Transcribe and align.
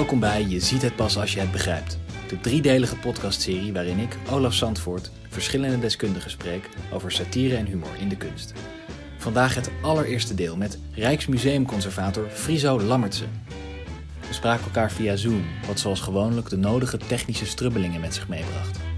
Welkom 0.00 0.20
bij 0.20 0.46
Je 0.46 0.60
ziet 0.60 0.82
het 0.82 0.96
pas 0.96 1.16
als 1.18 1.32
je 1.32 1.40
het 1.40 1.52
begrijpt. 1.52 1.98
De 2.28 2.40
driedelige 2.40 2.96
podcastserie 2.96 3.72
waarin 3.72 3.98
ik, 3.98 4.16
Olaf 4.30 4.54
Zandvoort, 4.54 5.10
verschillende 5.28 5.78
deskundigen 5.78 6.30
spreek 6.30 6.68
over 6.92 7.12
satire 7.12 7.56
en 7.56 7.66
humor 7.66 7.96
in 7.98 8.08
de 8.08 8.16
kunst. 8.16 8.52
Vandaag 9.16 9.54
het 9.54 9.70
allereerste 9.82 10.34
deel 10.34 10.56
met 10.56 10.78
Rijksmuseumconservator 10.94 12.28
Friso 12.28 12.80
Lammertse. 12.80 13.24
We 14.28 14.34
spraken 14.34 14.64
elkaar 14.64 14.90
via 14.90 15.16
Zoom, 15.16 15.44
wat 15.66 15.80
zoals 15.80 16.00
gewoonlijk 16.00 16.48
de 16.48 16.56
nodige 16.56 16.96
technische 16.96 17.46
strubbelingen 17.46 18.00
met 18.00 18.14
zich 18.14 18.28
meebracht. 18.28 18.89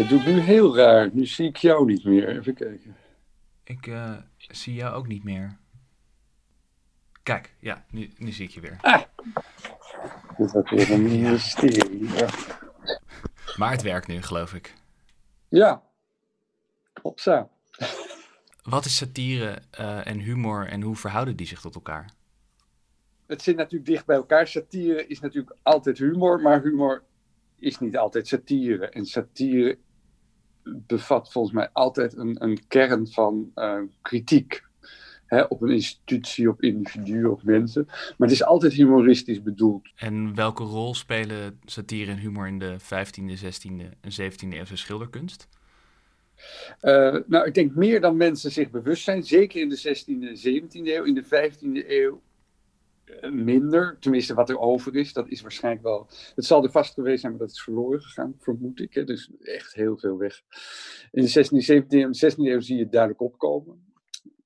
Het 0.00 0.08
doet 0.08 0.26
nu 0.26 0.38
heel 0.38 0.76
raar. 0.76 1.10
Nu 1.12 1.26
zie 1.26 1.48
ik 1.48 1.56
jou 1.56 1.86
niet 1.86 2.04
meer. 2.04 2.28
Even 2.28 2.54
kijken. 2.54 2.96
Ik 3.64 3.86
uh, 3.86 4.16
zie 4.36 4.74
jou 4.74 4.94
ook 4.94 5.06
niet 5.06 5.24
meer. 5.24 5.58
Kijk, 7.22 7.54
ja, 7.58 7.84
nu, 7.90 8.10
nu 8.16 8.32
zie 8.32 8.46
ik 8.46 8.50
je 8.50 8.60
weer. 8.60 8.78
Ah! 8.80 9.02
Dit 10.36 10.52
was 10.52 10.70
weer 10.70 10.90
een 10.90 11.02
mysterie. 11.02 12.08
Ja. 12.08 12.28
Maar 13.56 13.70
het 13.70 13.82
werkt 13.82 14.06
nu, 14.06 14.22
geloof 14.22 14.54
ik. 14.54 14.74
Ja. 15.48 15.82
Opza. 17.02 17.48
Wat 18.62 18.84
is 18.84 18.96
satire 18.96 19.62
uh, 19.80 20.06
en 20.06 20.18
humor 20.18 20.66
en 20.66 20.82
hoe 20.82 20.96
verhouden 20.96 21.36
die 21.36 21.46
zich 21.46 21.60
tot 21.60 21.74
elkaar? 21.74 22.10
Het 23.26 23.42
zit 23.42 23.56
natuurlijk 23.56 23.90
dicht 23.90 24.06
bij 24.06 24.16
elkaar. 24.16 24.46
Satire 24.46 25.06
is 25.06 25.20
natuurlijk 25.20 25.56
altijd 25.62 25.98
humor, 25.98 26.40
maar 26.40 26.62
humor 26.62 27.02
is 27.58 27.78
niet 27.78 27.96
altijd 27.96 28.28
satire. 28.28 28.88
En 28.88 29.06
satire 29.06 29.78
bevat 30.86 31.32
volgens 31.32 31.54
mij 31.54 31.68
altijd 31.72 32.16
een, 32.16 32.36
een 32.42 32.66
kern 32.68 33.08
van 33.08 33.50
uh, 33.54 33.80
kritiek. 34.02 34.62
Hè, 35.26 35.42
op 35.42 35.62
een 35.62 35.70
institutie, 35.70 36.48
op 36.48 36.62
individuen, 36.62 37.30
op 37.30 37.42
mensen. 37.42 37.84
Maar 37.86 38.28
het 38.28 38.30
is 38.30 38.44
altijd 38.44 38.72
humoristisch 38.72 39.42
bedoeld. 39.42 39.88
En 39.96 40.34
welke 40.34 40.62
rol 40.62 40.94
spelen 40.94 41.60
satire 41.64 42.10
en 42.10 42.18
humor 42.18 42.46
in 42.46 42.58
de 42.58 42.76
15e, 42.80 43.42
16e 43.44 43.98
en 44.00 44.32
17e 44.32 44.48
eeuwse 44.48 44.76
schilderkunst? 44.76 45.48
Uh, 46.82 47.16
nou, 47.26 47.46
ik 47.46 47.54
denk 47.54 47.74
meer 47.74 48.00
dan 48.00 48.16
mensen 48.16 48.50
zich 48.50 48.70
bewust 48.70 49.04
zijn. 49.04 49.22
Zeker 49.22 49.60
in 49.60 49.68
de 49.68 49.78
16e 49.78 50.04
en 50.06 50.36
17e 50.36 50.86
eeuw. 50.86 51.04
In 51.04 51.14
de 51.14 51.24
15e 51.24 51.88
eeuw 51.88 52.20
minder, 53.30 53.96
tenminste 54.00 54.34
wat 54.34 54.48
er 54.48 54.58
over 54.58 54.96
is, 54.96 55.12
dat 55.12 55.28
is 55.28 55.40
waarschijnlijk 55.40 55.84
wel. 55.84 56.06
Het 56.34 56.44
zal 56.44 56.64
er 56.64 56.70
vast 56.70 56.94
geweest 56.94 57.20
zijn, 57.20 57.32
maar 57.32 57.40
dat 57.40 57.50
is 57.50 57.62
verloren 57.62 58.00
gegaan, 58.00 58.34
vermoed 58.38 58.80
ik. 58.80 58.94
Hè? 58.94 59.04
Dus 59.04 59.30
echt 59.40 59.74
heel 59.74 59.98
veel 59.98 60.18
weg. 60.18 60.42
In 61.10 61.24
de 61.24 61.30
16e, 61.30 61.82
17e 61.82 61.88
en 61.88 62.32
16e 62.32 62.36
eeuw 62.36 62.60
zie 62.60 62.76
je 62.76 62.82
het 62.82 62.92
duidelijk 62.92 63.20
opkomen. 63.20 63.88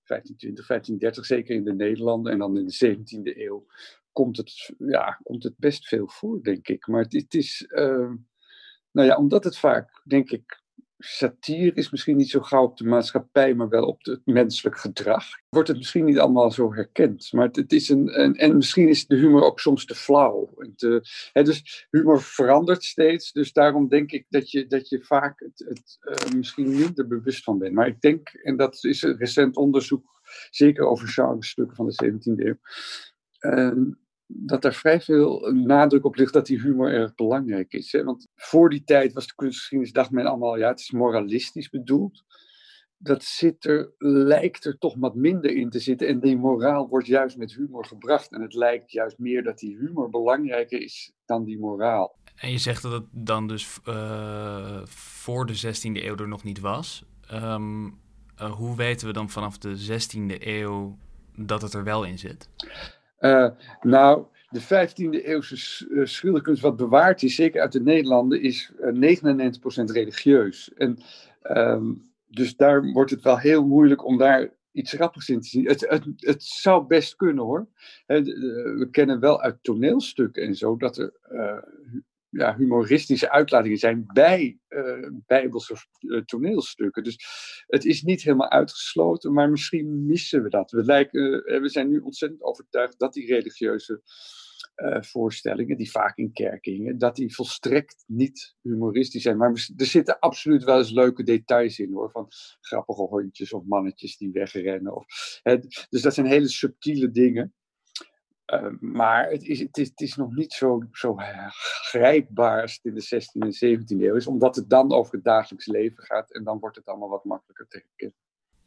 1520, 0.07 0.67
1530, 0.67 1.27
zeker 1.27 1.55
in 1.55 1.65
de 1.65 1.75
Nederlanden. 1.75 2.33
En 2.33 2.39
dan 2.39 2.59
in 2.59 2.67
de 2.67 2.97
17e 2.97 3.39
eeuw 3.39 3.67
komt 4.13 4.37
het, 4.37 4.73
ja, 4.79 5.21
komt 5.23 5.43
het 5.43 5.55
best 5.57 5.89
veel 5.89 6.09
voor, 6.09 6.43
denk 6.43 6.69
ik. 6.69 6.87
Maar 6.87 7.03
het, 7.03 7.13
het 7.13 7.35
is, 7.35 7.67
uh, 7.69 8.13
nou 8.91 9.09
ja, 9.09 9.17
omdat 9.17 9.45
het 9.45 9.59
vaak, 9.59 10.03
denk 10.05 10.31
ik, 10.31 10.63
satire 11.07 11.75
is 11.75 11.91
misschien 11.91 12.17
niet 12.17 12.31
zo 12.31 12.41
gauw 12.41 12.63
op 12.63 12.77
de 12.77 12.85
maatschappij, 12.85 13.55
maar 13.55 13.69
wel 13.69 13.87
op 13.87 14.05
het 14.05 14.21
menselijk 14.25 14.79
gedrag. 14.79 15.25
Wordt 15.49 15.69
het 15.69 15.77
misschien 15.77 16.05
niet 16.05 16.19
allemaal 16.19 16.51
zo 16.51 16.75
herkend. 16.75 17.33
Maar 17.33 17.49
het, 17.53 17.73
is 17.73 17.89
een, 17.89 18.09
en, 18.09 18.35
en, 18.35 18.57
misschien 18.57 18.89
is 18.89 19.07
de 19.07 19.17
humor 19.17 19.43
ook 19.43 19.61
soms 19.61 19.85
te 19.85 19.95
flauw. 19.95 20.55
En 20.57 20.73
te, 20.77 21.03
hè, 21.33 21.43
dus 21.43 21.87
humor 21.91 22.23
verandert 22.23 22.85
steeds. 22.85 23.33
Dus 23.33 23.53
daarom 23.53 23.89
denk 23.89 24.13
ik 24.13 24.27
dat 24.29 24.51
je, 24.51 24.67
dat 24.67 24.89
je 24.89 25.03
vaak 25.03 25.41
het, 25.41 25.65
het 25.69 25.99
uh, 26.01 26.35
misschien 26.35 26.77
minder 26.77 27.07
bewust 27.07 27.45
van 27.45 27.59
bent. 27.59 27.75
Maar 27.75 27.87
ik 27.87 28.01
denk, 28.01 28.29
en 28.29 28.57
dat 28.57 28.85
is 28.85 29.03
een 29.03 29.17
recent 29.17 29.57
onderzoek, 29.57 30.21
zeker 30.51 30.87
over 30.87 31.09
genrestukken 31.09 31.77
van 31.77 31.87
de 31.87 32.13
17e 32.13 32.45
eeuw. 32.45 32.59
Uh, 33.41 33.95
dat 34.27 34.65
er 34.65 34.75
vrij 34.75 35.01
veel 35.01 35.53
nadruk 35.53 36.05
op 36.05 36.17
ligt 36.17 36.33
dat 36.33 36.47
die 36.47 36.61
humor 36.61 36.93
erg 36.93 37.15
belangrijk 37.15 37.73
is. 37.73 37.93
Hè? 37.93 38.05
Want 38.05 38.29
voor 38.35 38.71
die 38.71 38.85
tijd 38.85 39.13
was 39.13 39.27
de 39.27 39.35
kunstgeschiedenis, 39.35 39.93
dacht 39.93 40.11
men 40.11 40.27
allemaal, 40.27 40.57
ja, 40.57 40.69
het 40.69 40.81
is 40.81 40.91
moralistisch 40.91 41.69
bedoeld. 41.69 42.25
Dat 42.97 43.25
zit 43.25 43.65
er, 43.65 43.93
lijkt 43.99 44.65
er 44.65 44.79
toch 44.79 44.95
wat 44.99 45.15
minder 45.15 45.51
in 45.51 45.71
te 45.71 45.79
zitten. 45.79 46.09
En 46.09 46.21
die 46.21 46.37
moraal 46.37 46.89
wordt 46.89 47.07
juist 47.07 47.37
met 47.37 47.55
humor 47.55 47.85
gebracht. 47.85 48.33
En 48.33 48.41
het 48.41 48.55
lijkt 48.55 48.93
juist 48.93 49.19
meer 49.19 49.43
dat 49.43 49.59
die 49.59 49.77
humor 49.77 50.11
belangrijker 50.11 50.81
is 50.81 51.13
dan 51.25 51.45
die 51.45 51.59
moraal. 51.59 52.17
En 52.37 52.51
je 52.51 52.59
zegt 52.59 52.83
dat 52.83 52.93
het 52.93 53.05
dan 53.11 53.47
dus 53.49 53.79
uh, 53.89 54.81
voor 54.85 55.47
de 55.47 55.57
16e 55.57 56.05
eeuw 56.05 56.17
er 56.17 56.29
nog 56.29 56.45
niet 56.45 56.61
was. 56.61 57.05
Um, 57.33 58.03
uh, 58.41 58.53
hoe 58.53 58.77
weten 58.77 59.07
we 59.07 59.13
dan 59.13 59.31
vanaf 59.31 59.59
de 59.59 60.01
16e 60.03 60.43
eeuw 60.43 60.99
dat 61.37 61.63
het 61.63 61.75
er 61.75 61.85
wel 61.85 62.05
in 62.05 62.19
zit? 62.19 62.49
Uh, 63.25 63.51
nou, 63.81 64.25
de 64.49 64.63
15e 64.63 65.25
eeuwse 65.25 65.57
schilderkunst 66.07 66.63
wat 66.63 66.77
bewaard 66.77 67.23
is, 67.23 67.35
zeker 67.35 67.61
uit 67.61 67.73
de 67.73 67.83
Nederlanden, 67.83 68.43
is 68.43 68.73
uh, 68.81 69.19
99% 69.19 69.85
religieus. 69.85 70.73
En 70.75 70.99
um, 71.43 72.13
dus 72.27 72.57
daar 72.57 72.93
wordt 72.93 73.11
het 73.11 73.23
wel 73.23 73.39
heel 73.39 73.67
moeilijk 73.67 74.05
om 74.05 74.19
daar 74.19 74.53
iets 74.73 74.93
grappigs 74.93 75.29
in 75.29 75.41
te 75.41 75.49
zien. 75.49 75.67
Het, 75.67 75.81
het, 75.89 76.05
het 76.17 76.43
zou 76.43 76.87
best 76.87 77.17
kunnen 77.17 77.45
hoor. 77.45 77.69
We 78.07 78.89
kennen 78.91 79.21
wel 79.21 79.41
uit 79.41 79.59
toneelstukken 79.63 80.43
en 80.43 80.55
zo 80.55 80.77
dat 80.77 80.99
er 80.99 81.13
ja, 82.35 82.57
humoristische 82.57 83.31
uitlatingen 83.31 83.79
zijn 83.79 84.05
bij 84.13 84.59
uh, 84.69 85.09
bijbelse 85.27 85.75
uh, 86.01 86.23
toneelstukken. 86.23 87.05
Dus 87.05 87.17
het 87.67 87.85
is 87.85 88.03
niet 88.03 88.23
helemaal 88.23 88.51
uitgesloten, 88.51 89.33
maar 89.33 89.51
misschien 89.51 90.07
missen 90.07 90.43
we 90.43 90.49
dat. 90.49 90.71
We, 90.71 90.85
lijken, 90.85 91.53
uh, 91.53 91.61
we 91.61 91.69
zijn 91.69 91.89
nu 91.89 91.99
ontzettend 91.99 92.43
overtuigd 92.43 92.99
dat 92.99 93.13
die 93.13 93.27
religieuze 93.27 94.03
voorstellingen, 95.01 95.77
die 95.77 95.91
vaak 95.91 96.17
in 96.17 96.33
kerken 96.33 96.99
dat 96.99 97.17
die 97.17 97.35
volstrekt 97.35 98.05
niet 98.07 98.57
humoristisch 98.63 99.23
zijn. 99.23 99.37
Maar 99.37 99.69
er 99.77 99.87
zitten 99.87 100.19
absoluut 100.19 100.65
wel 100.65 100.79
eens 100.79 100.91
leuke 100.91 101.23
details 101.23 101.79
in 101.79 101.93
hoor, 101.93 102.11
van 102.11 102.27
grappige 102.61 103.03
hondjes 103.03 103.53
of 103.53 103.65
mannetjes 103.65 104.17
die 104.17 104.33
wegrennen. 104.33 104.97
Of, 104.97 105.07
hè, 105.43 105.59
dus 105.89 106.03
dat 106.03 106.15
zijn 106.15 106.27
hele 106.27 106.49
subtiele 106.49 107.11
dingen. 107.11 107.55
Uh, 108.63 108.67
maar 108.81 109.31
het 109.31 109.43
is, 109.43 109.59
het, 109.61 109.77
is, 109.77 109.89
het 109.89 110.01
is 110.01 110.17
nog 110.17 110.35
niet 110.35 110.53
zo, 110.53 110.83
zo 110.93 111.17
grijpbaar 111.91 112.63
als 112.63 112.81
het 112.83 112.85
in 112.85 112.95
de 112.95 113.23
16e 113.23 113.39
en 113.39 113.79
17e 113.79 114.03
eeuw 114.03 114.15
is, 114.15 114.27
omdat 114.27 114.57
het 114.57 114.71
dan 114.71 114.93
over 114.93 115.15
het 115.15 115.25
dagelijks 115.25 115.67
leven 115.67 116.03
gaat 116.03 116.33
en 116.33 116.45
dan 116.45 116.59
wordt 116.59 116.77
het 116.77 116.87
allemaal 116.87 117.09
wat 117.09 117.25
makkelijker 117.25 117.67
te 117.69 117.85
herkennen. 117.87 118.17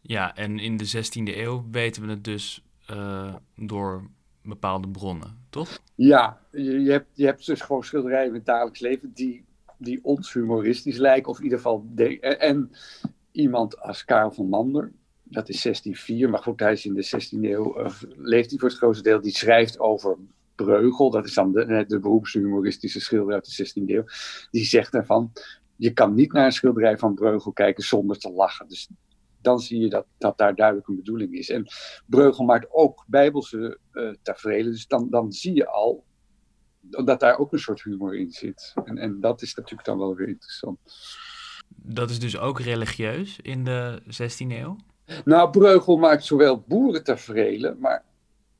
Ja, 0.02 0.36
en 0.36 0.59
in 0.59 0.78
de 0.78 0.88
16e 0.88 1.38
eeuw 1.38 1.66
weten 1.72 2.02
we 2.02 2.09
het 2.09 2.24
dus 2.24 2.66
uh, 2.92 3.36
door 3.56 4.09
bepaalde 4.44 4.90
bronnen, 4.90 5.46
toch? 5.50 5.80
Ja, 5.96 6.42
je, 6.52 6.81
je, 6.81 6.92
hebt, 6.92 7.08
je 7.14 7.25
hebt 7.25 7.46
dus 7.46 7.62
gewoon 7.62 7.84
schilderijen 7.84 8.28
in 8.28 8.34
het 8.34 8.46
dagelijks 8.46 8.80
leven 8.80 9.14
die, 9.14 9.46
die 9.78 10.04
ons 10.04 10.34
humoristisch 10.34 10.98
lijken, 10.98 11.31
of 11.31 11.38
in 11.38 11.44
ieder 11.44 11.58
geval. 11.58 11.86
De, 11.90 12.19
en 12.19 12.72
iemand 13.31 13.80
als 13.80 14.06
Karel 14.06 14.31
van 14.31 14.50
Mander, 14.50 14.92
dat 15.30 15.50
is 15.50 15.62
1604, 15.62 16.30
maar 16.30 16.44
goed, 16.44 16.60
hij 16.60 16.72
is 16.72 16.86
in 16.86 16.94
de 16.94 17.06
16e 17.06 17.42
eeuw, 17.42 17.80
uh, 17.80 17.92
leeft 18.16 18.50
hij 18.50 18.60
voor 18.60 18.70
het 18.70 18.78
grootste 18.78 19.04
deel, 19.04 19.22
die 19.22 19.36
schrijft 19.36 19.80
over 19.80 20.18
Breugel, 20.56 21.10
dat 21.10 21.26
is 21.26 21.34
dan 21.34 21.52
de, 21.52 21.86
de 21.88 22.00
beroepshumoristische 22.00 23.00
schilder 23.00 23.34
uit 23.34 23.56
de 23.56 23.68
16e 23.68 23.84
eeuw, 23.86 24.04
die 24.52 24.66
zegt 24.66 24.94
ervan, 24.94 25.32
je 25.76 25.94
kan 25.94 26.14
niet 26.14 26.32
naar 26.32 26.46
een 26.46 26.52
schilderij 26.52 26.98
van 26.98 27.14
Breugel 27.14 27.52
kijken 27.52 27.84
zonder 27.84 28.18
te 28.18 28.32
lachen. 28.32 28.68
Dus 28.68 28.90
dan 29.42 29.60
zie 29.60 29.80
je 29.80 29.90
dat, 29.90 30.06
dat 30.18 30.38
daar 30.38 30.56
duidelijk 30.56 30.88
een 30.88 30.96
bedoeling 30.96 31.34
is. 31.34 31.50
En 31.50 31.68
Breugel 32.06 32.46
maakt 32.46 32.68
ook 32.70 33.06
bijbelse 33.08 33.80
uh, 33.94 34.14
tafereelen, 34.22 34.72
dus 34.72 34.88
dan, 34.88 35.10
dan 35.10 35.32
zie 35.32 35.54
je 35.54 35.68
al 35.68 36.06
dat 36.80 37.19
daar 37.19 37.38
ook 37.38 37.54
een 37.54 37.60
soort 37.60 37.84
humor 37.84 38.18
in 38.18 38.31
zit. 38.31 38.74
En, 38.84 38.98
en 38.98 39.19
dat 39.19 39.42
is 39.42 39.54
natuurlijk 39.56 39.88
dan 39.88 39.98
wel 39.98 40.16
weer 40.16 40.28
interessant. 40.28 40.80
Dat 41.68 42.10
is 42.10 42.19
dus 42.19 42.38
ook 42.38 42.60
religieus 42.60 43.40
in 43.42 43.63
de 43.63 44.01
16e 44.06 44.48
eeuw? 44.48 44.78
Nou, 45.25 45.50
Breugel 45.50 45.98
maakt 45.98 46.25
zowel 46.25 46.63
boerentaferelen, 46.68 47.80
maar 47.80 48.06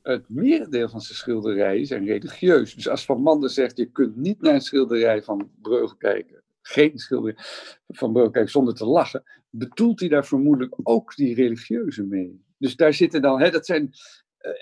het 0.02 0.28
merendeel 0.28 0.88
van 0.88 1.00
zijn 1.00 1.18
schilderijen 1.18 1.86
zijn 1.86 2.06
religieus. 2.06 2.74
Dus 2.74 2.88
als 2.88 3.04
Van 3.04 3.22
Mander 3.22 3.50
zegt, 3.50 3.76
je 3.76 3.90
kunt 3.90 4.16
niet 4.16 4.40
naar 4.40 4.54
een 4.54 4.60
schilderij 4.60 5.22
van 5.22 5.50
Breugel 5.62 5.96
kijken, 5.96 6.42
geen 6.62 6.98
schilderij 6.98 7.44
van 7.88 8.12
Breugel 8.12 8.32
kijken 8.32 8.50
zonder 8.50 8.74
te 8.74 8.86
lachen, 8.86 9.22
bedoelt 9.50 10.00
hij 10.00 10.08
daar 10.08 10.26
vermoedelijk 10.26 10.74
ook 10.82 11.14
die 11.14 11.34
religieuze 11.34 12.04
mee. 12.04 12.44
Dus 12.58 12.76
daar 12.76 12.94
zitten 12.94 13.22
dan, 13.22 13.40
hè, 13.40 13.50
dat 13.50 13.66
zijn 13.66 13.92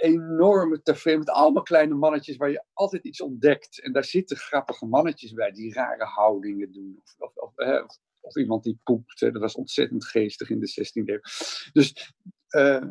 enorme 0.00 0.82
tafereelen 0.82 1.24
met 1.24 1.34
allemaal 1.34 1.62
kleine 1.62 1.94
mannetjes 1.94 2.36
waar 2.36 2.50
je 2.50 2.64
altijd 2.72 3.04
iets 3.04 3.20
ontdekt. 3.20 3.80
En 3.80 3.92
daar 3.92 4.04
zitten 4.04 4.36
grappige 4.36 4.86
mannetjes 4.86 5.32
bij 5.32 5.52
die 5.52 5.72
rare 5.72 6.04
houdingen 6.04 6.72
doen. 6.72 7.00
Of, 7.18 7.32
of, 7.34 7.52
of 7.56 7.98
of 8.26 8.36
iemand 8.36 8.62
die 8.62 8.78
poept. 8.82 9.20
Hè. 9.20 9.30
Dat 9.30 9.40
was 9.40 9.54
ontzettend 9.54 10.04
geestig 10.04 10.50
in 10.50 10.60
de 10.60 10.68
16e 10.68 11.04
eeuw. 11.04 11.20
Dus 11.72 12.12
uh, 12.50 12.84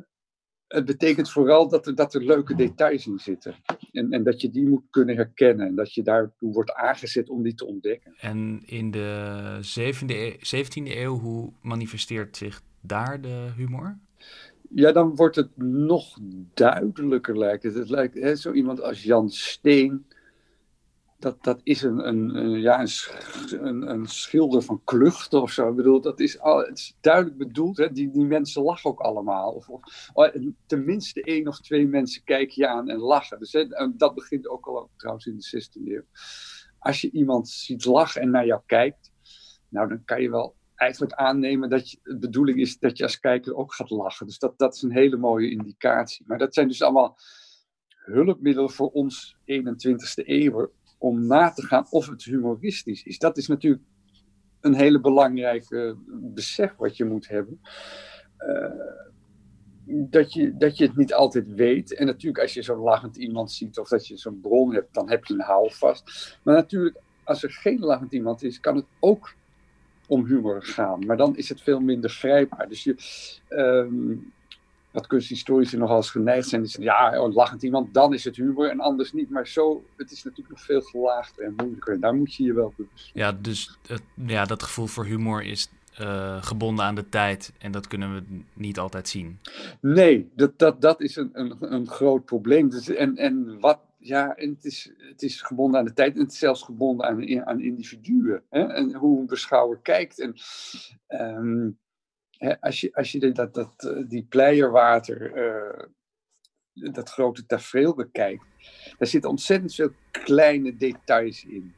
het 0.68 0.86
betekent 0.86 1.32
vooral 1.32 1.70
dat 1.70 1.88
er, 1.88 1.96
dat 1.96 2.14
er 2.14 2.26
leuke 2.26 2.56
details 2.56 3.08
in 3.08 3.20
zitten. 3.20 3.56
En, 3.92 4.12
en 4.12 4.24
dat 4.24 4.42
je 4.42 4.50
die 4.50 4.68
moet 4.68 4.84
kunnen 4.90 5.16
herkennen. 5.16 5.68
En 5.68 5.76
dat 5.76 5.94
je 5.94 6.04
daartoe 6.04 6.54
wordt 6.54 6.74
aangezet 6.74 7.30
om 7.30 7.44
die 7.44 7.54
te 7.54 7.66
ontdekken. 7.66 8.16
En 8.18 8.64
in 8.66 8.92
de 8.92 9.60
17e 10.42 10.98
eeuw, 10.98 11.20
hoe 11.20 11.52
manifesteert 11.62 12.38
zich 12.38 12.62
daar 12.82 13.22
de 13.22 13.52
humor? 13.56 13.98
Ja, 14.70 14.92
dan 14.92 15.16
wordt 15.16 15.36
het 15.36 15.58
nog 15.58 16.18
duidelijker 16.54 17.38
lijkt 17.38 17.64
het. 17.64 17.74
Het 17.74 17.90
lijkt 17.90 18.14
hè, 18.14 18.36
zo 18.36 18.52
iemand 18.52 18.82
als 18.82 19.04
Jan 19.04 19.30
Steen 19.30 20.06
dat, 21.20 21.44
dat 21.44 21.60
is 21.64 21.82
een, 21.82 22.08
een, 22.08 22.52
ja, 22.62 22.86
een, 23.50 23.90
een, 23.90 24.06
schilder 24.06 24.62
van 24.62 24.82
kluchten 24.84 25.42
of 25.42 25.52
zo. 25.52 25.70
Ik 25.70 25.76
bedoel, 25.76 26.02
dat 26.02 26.20
is, 26.20 26.40
al, 26.40 26.58
het 26.58 26.78
is 26.78 26.98
duidelijk 27.02 27.38
bedoeld. 27.38 27.78
Hè? 27.78 27.92
Die, 27.92 28.12
die 28.12 28.26
mensen 28.26 28.62
lachen 28.62 28.90
ook 28.90 29.00
allemaal. 29.00 29.52
Of, 29.52 29.70
of 29.70 30.10
oh, 30.14 30.36
tenminste 30.66 31.24
één 31.24 31.48
of 31.48 31.60
twee 31.60 31.88
mensen 31.88 32.24
kijken 32.24 32.54
je 32.56 32.68
aan 32.68 32.90
en 32.90 33.00
lachen. 33.00 33.40
Dus 33.40 33.68
dat 33.98 34.16
begint 34.16 34.48
ook 34.48 34.68
al 34.68 34.90
trouwens 34.96 35.26
in 35.26 35.38
de 35.38 35.64
16e 35.64 35.88
eeuw. 35.88 36.04
Als 36.80 37.02
je 37.02 37.12
iemand 37.12 37.50
ziet 37.50 37.86
lachen 37.86 38.22
en 38.22 38.30
naar 38.30 38.46
jou 38.46 38.62
kijkt, 38.66 39.12
nou 39.70 39.88
dan 39.88 40.04
kan 40.06 40.22
je 40.22 40.30
wel 40.30 40.56
eigenlijk 40.76 41.14
aannemen 41.14 41.70
dat 41.70 41.98
de 42.04 42.18
bedoeling 42.18 42.60
is 42.60 42.80
dat 42.80 42.98
je 42.98 43.04
als 43.04 43.20
kijker 43.20 43.56
ook 43.56 43.74
gaat 43.74 43.90
lachen. 43.90 44.26
Dus 44.26 44.40
dat, 44.40 44.58
dat 44.58 44.76
is 44.76 44.82
een 44.82 44.92
hele 44.92 45.18
mooie 45.18 45.50
indicatie. 45.50 46.26
Maar 46.28 46.38
dat 46.38 46.54
zijn 46.54 46.68
dus 46.68 46.82
allemaal 46.82 47.18
hulpmiddelen 47.90 48.70
voor 48.70 48.90
ons 48.90 49.36
21ste 49.42 50.26
eeuw 50.26 50.72
om 50.98 51.28
na 51.28 51.52
te 51.52 51.62
gaan 51.62 51.86
of 51.90 52.08
het 52.08 52.24
humoristisch 52.24 53.04
is. 53.04 53.20
Dat 53.20 53.38
is 53.38 53.48
natuurlijk 53.48 53.84
een 54.62 54.74
hele 54.74 55.00
belangrijke 55.00 55.96
besef 56.08 56.76
wat 56.76 56.98
je 56.98 57.06
moet 57.06 57.28
hebben. 57.28 57.60
Uh, 58.40 58.70
dat, 59.86 60.34
je, 60.34 60.58
dat 60.58 60.78
je 60.78 60.86
het 60.86 60.96
niet 60.96 61.14
altijd 61.14 61.54
weet. 61.54 61.96
En 61.96 62.06
natuurlijk, 62.06 62.44
als 62.44 62.54
je 62.54 62.62
zo'n 62.62 62.80
lachend 62.80 63.16
iemand 63.16 63.52
ziet 63.52 63.80
of 63.80 63.88
dat 63.88 64.08
je 64.08 64.18
zo'n 64.18 64.40
bron 64.42 64.74
hebt, 64.74 64.94
dan 64.94 65.10
heb 65.10 65.26
je 65.26 65.34
een 65.34 65.42
houvast. 65.42 66.38
Maar 66.44 66.56
natuurlijk, 66.56 67.02
als 67.24 67.44
er 67.44 67.52
geen 67.52 67.80
lachend 67.80 68.14
iemand 68.14 68.44
is, 68.44 68.60
kan 68.60 68.76
het 68.76 68.86
ook 69.00 69.34
om 70.08 70.26
humor 70.26 70.64
gaan. 70.64 71.06
Maar 71.06 71.18
dan 71.18 71.38
is 71.38 71.50
het 71.50 71.62
veel 71.62 71.80
minder 71.80 72.10
grijpbaar. 72.10 72.70
Dus 72.70 72.84
je, 72.84 72.96
uh, 73.50 74.18
dat 74.96 75.08
kunsthistorici 75.08 75.78
nogal 75.78 75.96
eens 75.96 76.10
geneigd 76.10 76.48
zijn. 76.48 76.62
Die 76.62 76.70
zeggen, 76.70 76.94
ja, 76.94 77.22
oh, 77.22 77.34
lachend 77.34 77.64
iemand, 77.64 77.94
dan 77.94 78.14
is 78.14 78.24
het 78.24 78.36
humor 78.36 78.70
en 78.70 78.80
anders 78.80 79.14
niet. 79.14 79.30
Maar 79.30 79.48
zo, 79.48 79.84
het 79.98 80.12
is 80.12 80.24
natuurlijk 80.24 80.56
nog 80.56 80.66
veel 80.66 80.82
gelaagder 80.82 81.44
en 81.44 81.54
moeilijker. 81.58 81.94
En 81.94 82.00
daar 82.00 82.16
moet 82.16 82.36
je 82.36 82.44
je 82.44 82.54
wel 82.54 82.74
bewust 82.78 83.12
Ja, 83.14 83.32
dus 83.32 83.78
het, 83.88 84.02
ja, 84.26 84.46
dat 84.46 84.64
gevoel 84.64 84.88
voor 84.88 85.06
humor 85.06 85.44
is 85.44 85.70
uh, 86.02 86.44
gebonden 86.44 86.86
aan 86.86 86.96
de 86.96 87.10
tijd. 87.10 87.54
En 87.58 87.72
dat 87.72 87.88
kunnen 87.88 88.16
we 88.16 88.44
niet 88.54 88.80
altijd 88.80 89.08
zien. 89.08 89.40
Nee, 89.82 90.32
dat, 90.36 90.60
dat, 90.60 90.82
dat 90.82 91.02
is 91.02 91.16
een, 91.16 91.30
een, 91.34 91.56
een 91.60 91.88
groot 91.88 92.26
probleem. 92.26 92.70
Dus, 92.70 92.90
en, 92.90 93.18
en 93.18 93.60
wat, 93.60 93.80
ja, 93.98 94.36
en 94.36 94.50
het, 94.50 94.66
is, 94.66 94.92
het 94.98 95.22
is 95.22 95.42
gebonden 95.42 95.80
aan 95.80 95.86
de 95.86 95.94
tijd 95.94 96.16
en 96.16 96.22
het 96.22 96.32
is 96.32 96.40
zelfs 96.40 96.64
gebonden 96.64 97.06
aan, 97.06 97.46
aan 97.46 97.60
individuen. 97.62 98.44
Hè? 98.50 98.64
En 98.64 98.94
hoe 98.94 99.20
een 99.20 99.26
beschouwer 99.28 99.80
kijkt. 99.82 100.20
En 100.20 100.36
um, 101.08 101.78
als 102.60 102.82
je, 102.82 102.94
als 102.94 103.12
je 103.12 103.32
dat, 103.32 103.54
dat, 103.54 103.74
eh, 103.78 104.04
die 104.08 104.26
pleierwater, 104.30 105.38
uh, 105.38 105.84
dat 106.94 107.10
grote 107.10 107.46
tafereel 107.46 107.94
bekijkt, 107.94 108.44
daar 108.98 109.08
zitten 109.08 109.30
ontzettend 109.30 109.76
veel 109.76 109.92
kleine 110.12 110.78
details 110.78 111.46
in. 111.46 111.74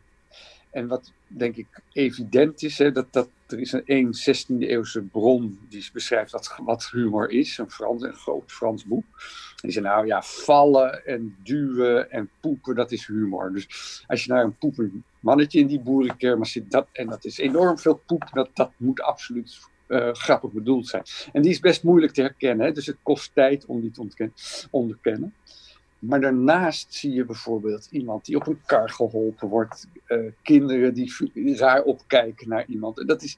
En 0.71 0.87
wat 0.87 1.11
denk 1.27 1.55
ik 1.55 1.81
evident 1.93 2.63
is, 2.63 2.77
hè, 2.77 2.91
dat, 2.91 3.13
dat 3.13 3.29
er 3.47 3.59
is 3.59 3.71
een 3.85 4.13
16e 4.13 4.67
eeuwse 4.67 5.01
bron 5.01 5.59
die 5.69 5.89
beschrijft 5.93 6.57
wat, 6.57 6.89
humor 6.91 7.29
is, 7.29 7.57
een, 7.57 7.71
Frans, 7.71 8.03
een 8.03 8.13
groot 8.13 8.51
Frans 8.51 8.85
boek. 8.85 9.05
Die 9.61 9.71
zei 9.71 9.85
nou 9.85 10.05
ja, 10.05 10.21
vallen 10.21 11.05
en 11.05 11.35
duwen 11.43 12.11
en 12.11 12.29
poepen, 12.41 12.75
dat 12.75 12.91
is 12.91 13.07
humor. 13.07 13.53
Dus 13.53 14.03
als 14.07 14.23
je 14.23 14.31
naar 14.31 14.43
een 14.43 14.57
poepend 14.57 14.93
mannetje 15.19 15.59
in 15.59 15.67
die 15.67 15.79
boerenkerma 15.79 16.43
zit, 16.43 16.71
dat, 16.71 16.87
en 16.91 17.07
dat 17.07 17.25
is 17.25 17.37
enorm 17.37 17.77
veel 17.77 18.01
poep, 18.05 18.29
dat, 18.33 18.49
dat 18.53 18.71
moet 18.77 19.01
absoluut 19.01 19.59
uh, 19.87 20.13
grappig 20.13 20.51
bedoeld 20.51 20.87
zijn. 20.87 21.03
En 21.33 21.41
die 21.41 21.51
is 21.51 21.59
best 21.59 21.83
moeilijk 21.83 22.13
te 22.13 22.21
herkennen, 22.21 22.65
hè? 22.65 22.71
dus 22.71 22.85
het 22.85 22.97
kost 23.03 23.31
tijd 23.33 23.65
om 23.65 23.81
die 23.81 23.91
te 23.91 24.31
onderkennen. 24.71 25.33
Maar 25.99 26.21
daarnaast 26.21 26.93
zie 26.93 27.13
je 27.13 27.25
bijvoorbeeld 27.25 27.87
iemand 27.91 28.25
die 28.25 28.35
op 28.35 28.47
een 28.47 28.61
kar 28.65 28.89
geholpen 28.89 29.47
wordt, 29.47 29.87
uh, 30.07 30.31
kinderen 30.43 30.93
die 30.93 31.13
raar 31.57 31.83
opkijken 31.83 32.49
naar 32.49 32.65
iemand. 32.67 32.99
En 32.99 33.07
dat 33.07 33.23
is 33.23 33.37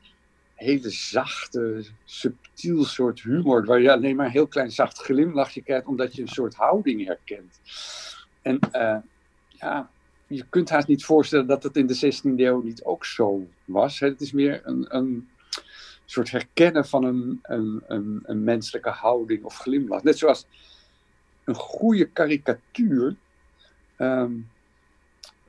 hele 0.55 0.89
zachte, 0.89 1.85
subtiel 2.05 2.83
soort 2.83 3.21
humor, 3.21 3.65
waar 3.65 3.81
je 3.81 3.91
alleen 3.91 4.15
maar 4.15 4.25
een 4.25 4.31
heel 4.31 4.47
klein 4.47 4.71
zacht 4.71 4.97
glimlachje 4.97 5.61
krijgt, 5.61 5.85
omdat 5.85 6.15
je 6.15 6.21
een 6.21 6.27
soort 6.27 6.55
houding 6.55 7.05
herkent. 7.05 7.59
En 8.41 8.59
uh, 8.75 8.97
ja, 9.49 9.89
je 10.27 10.45
kunt 10.49 10.69
haast 10.69 10.87
niet 10.87 11.05
voorstellen 11.05 11.47
dat 11.47 11.63
het 11.63 11.75
in 11.77 11.87
de 11.87 12.13
16e 12.13 12.35
eeuw 12.35 12.61
niet 12.61 12.83
ook 12.83 13.05
zo 13.05 13.47
was. 13.65 13.99
Het 13.99 14.21
is 14.21 14.31
meer 14.31 14.61
een, 14.63 14.95
een 14.95 15.29
soort 16.11 16.31
herkennen 16.31 16.85
van 16.85 17.03
een, 17.03 17.39
een, 17.41 17.83
een, 18.23 18.43
menselijke 18.43 18.89
houding 18.89 19.43
of 19.43 19.57
glimlach. 19.57 20.03
Net 20.03 20.17
zoals 20.17 20.47
een 21.43 21.55
goede 21.55 22.05
karikatuur 22.05 23.15
ehm, 23.95 24.31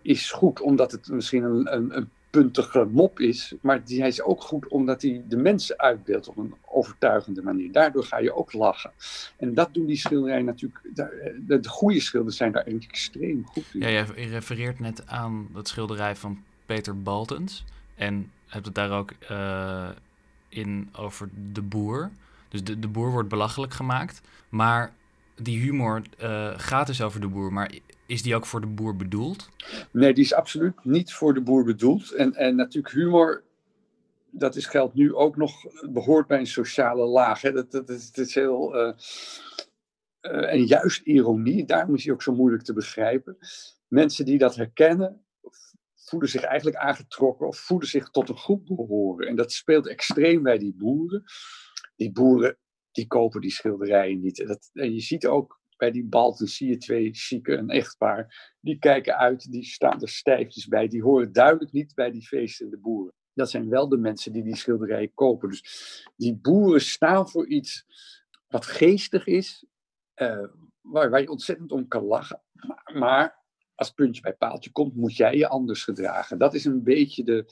is 0.02 0.30
goed 0.30 0.60
omdat 0.60 0.92
het 0.92 1.08
misschien 1.08 1.42
een, 1.42 1.74
een, 1.74 1.96
een, 1.96 2.10
puntige 2.30 2.84
mop 2.84 3.20
is, 3.20 3.54
maar 3.60 3.84
die, 3.84 3.98
hij 3.98 4.08
is 4.08 4.22
ook 4.22 4.42
goed 4.42 4.68
omdat 4.68 5.02
hij 5.02 5.22
de 5.28 5.36
mensen 5.36 5.78
uitbeeldt 5.78 6.28
op 6.28 6.36
een 6.36 6.54
overtuigende 6.66 7.42
manier. 7.42 7.72
Daardoor 7.72 8.04
ga 8.04 8.18
je 8.18 8.34
ook 8.34 8.52
lachen. 8.52 8.90
En 9.36 9.54
dat 9.54 9.74
doen 9.74 9.86
die 9.86 9.96
schilderijen 9.96 10.44
natuurlijk, 10.44 10.80
de, 10.94 11.58
de 11.60 11.68
goede 11.68 12.00
schilders 12.00 12.36
zijn 12.36 12.52
daar 12.52 12.64
extreem 12.64 13.46
goed 13.46 13.64
in. 13.72 13.80
Ja, 13.80 13.88
je 13.88 14.28
refereert 14.28 14.80
net 14.80 15.06
aan 15.06 15.48
dat 15.52 15.68
schilderij 15.68 16.16
van 16.16 16.42
Peter 16.66 17.02
Baltens 17.02 17.64
en 17.94 18.30
hebt 18.46 18.66
het 18.66 18.74
daar 18.74 18.90
ook... 18.90 19.12
Uh 19.30 19.88
in 20.50 20.88
over 20.96 21.28
de 21.52 21.62
boer. 21.62 22.10
Dus 22.48 22.64
de, 22.64 22.78
de 22.78 22.88
boer 22.88 23.10
wordt 23.10 23.28
belachelijk 23.28 23.72
gemaakt. 23.72 24.20
Maar 24.48 24.92
die 25.36 25.58
humor 25.58 26.02
uh, 26.22 26.52
gaat 26.56 26.86
dus 26.86 27.02
over 27.02 27.20
de 27.20 27.28
boer. 27.28 27.52
Maar 27.52 27.72
is 28.06 28.22
die 28.22 28.34
ook 28.34 28.46
voor 28.46 28.60
de 28.60 28.66
boer 28.66 28.96
bedoeld? 28.96 29.48
Nee, 29.90 30.14
die 30.14 30.24
is 30.24 30.34
absoluut 30.34 30.84
niet 30.84 31.12
voor 31.12 31.34
de 31.34 31.40
boer 31.40 31.64
bedoeld. 31.64 32.12
En, 32.12 32.34
en 32.34 32.56
natuurlijk 32.56 32.94
humor, 32.94 33.42
dat 34.30 34.56
is, 34.56 34.66
geldt 34.66 34.94
nu 34.94 35.14
ook 35.14 35.36
nog, 35.36 35.66
behoort 35.90 36.26
bij 36.26 36.38
een 36.38 36.46
sociale 36.46 37.06
laag. 37.06 37.40
Hè. 37.40 37.52
Dat, 37.52 37.70
dat, 37.70 37.88
is, 38.14 38.34
heel... 38.34 38.76
Uh, 38.76 38.92
uh, 40.22 40.52
en 40.52 40.64
juist 40.64 41.06
ironie, 41.06 41.64
daarom 41.64 41.94
is 41.94 42.02
die 42.02 42.12
ook 42.12 42.22
zo 42.22 42.34
moeilijk 42.34 42.62
te 42.62 42.72
begrijpen. 42.72 43.36
Mensen 43.88 44.24
die 44.24 44.38
dat 44.38 44.56
herkennen, 44.56 45.20
voelen 46.10 46.28
zich 46.28 46.42
eigenlijk 46.42 46.76
aangetrokken 46.76 47.46
of 47.46 47.58
voelen 47.58 47.88
zich 47.88 48.10
tot 48.10 48.28
een 48.28 48.36
groep 48.36 48.66
behoren. 48.66 49.28
En 49.28 49.36
dat 49.36 49.52
speelt 49.52 49.88
extreem 49.88 50.42
bij 50.42 50.58
die 50.58 50.74
boeren. 50.74 51.24
Die 51.96 52.12
boeren 52.12 52.58
die 52.90 53.06
kopen 53.06 53.40
die 53.40 53.50
schilderijen 53.50 54.20
niet. 54.20 54.40
En, 54.40 54.46
dat, 54.46 54.70
je 54.72 55.00
ziet 55.00 55.26
ook 55.26 55.60
bij 55.76 55.90
die 55.90 56.04
Balten 56.04 56.46
zie 56.46 56.68
je 56.68 56.76
twee 56.76 57.14
chique, 57.14 57.56
een 57.56 57.70
echtpaar. 57.70 58.54
Die 58.60 58.78
kijken 58.78 59.16
uit, 59.16 59.50
die 59.52 59.64
staan 59.64 60.00
er 60.00 60.08
stijfjes 60.08 60.66
bij. 60.66 60.88
Die 60.88 61.02
horen 61.02 61.32
duidelijk 61.32 61.72
niet 61.72 61.94
bij 61.94 62.10
die 62.10 62.26
feestende 62.26 62.78
boeren. 62.78 63.14
Dat 63.34 63.50
zijn 63.50 63.68
wel 63.68 63.88
de 63.88 63.98
mensen 63.98 64.32
die 64.32 64.42
die 64.42 64.56
schilderijen 64.56 65.14
kopen. 65.14 65.48
Dus 65.48 65.62
die 66.16 66.36
boeren 66.36 66.80
staan 66.80 67.28
voor 67.28 67.46
iets 67.46 67.84
wat 68.48 68.66
geestig 68.66 69.26
is, 69.26 69.64
uh, 70.16 70.44
waar, 70.80 71.10
waar 71.10 71.20
je 71.20 71.30
ontzettend 71.30 71.72
om 71.72 71.88
kan 71.88 72.04
lachen. 72.04 72.42
Maar 72.94 73.39
als 73.80 73.90
puntje 73.90 74.22
bij 74.22 74.34
paaltje 74.34 74.70
komt, 74.70 74.96
moet 74.96 75.16
jij 75.16 75.36
je 75.36 75.48
anders 75.48 75.84
gedragen. 75.84 76.38
Dat 76.38 76.54
is 76.54 76.64
een 76.64 76.82
beetje 76.82 77.24
de. 77.24 77.44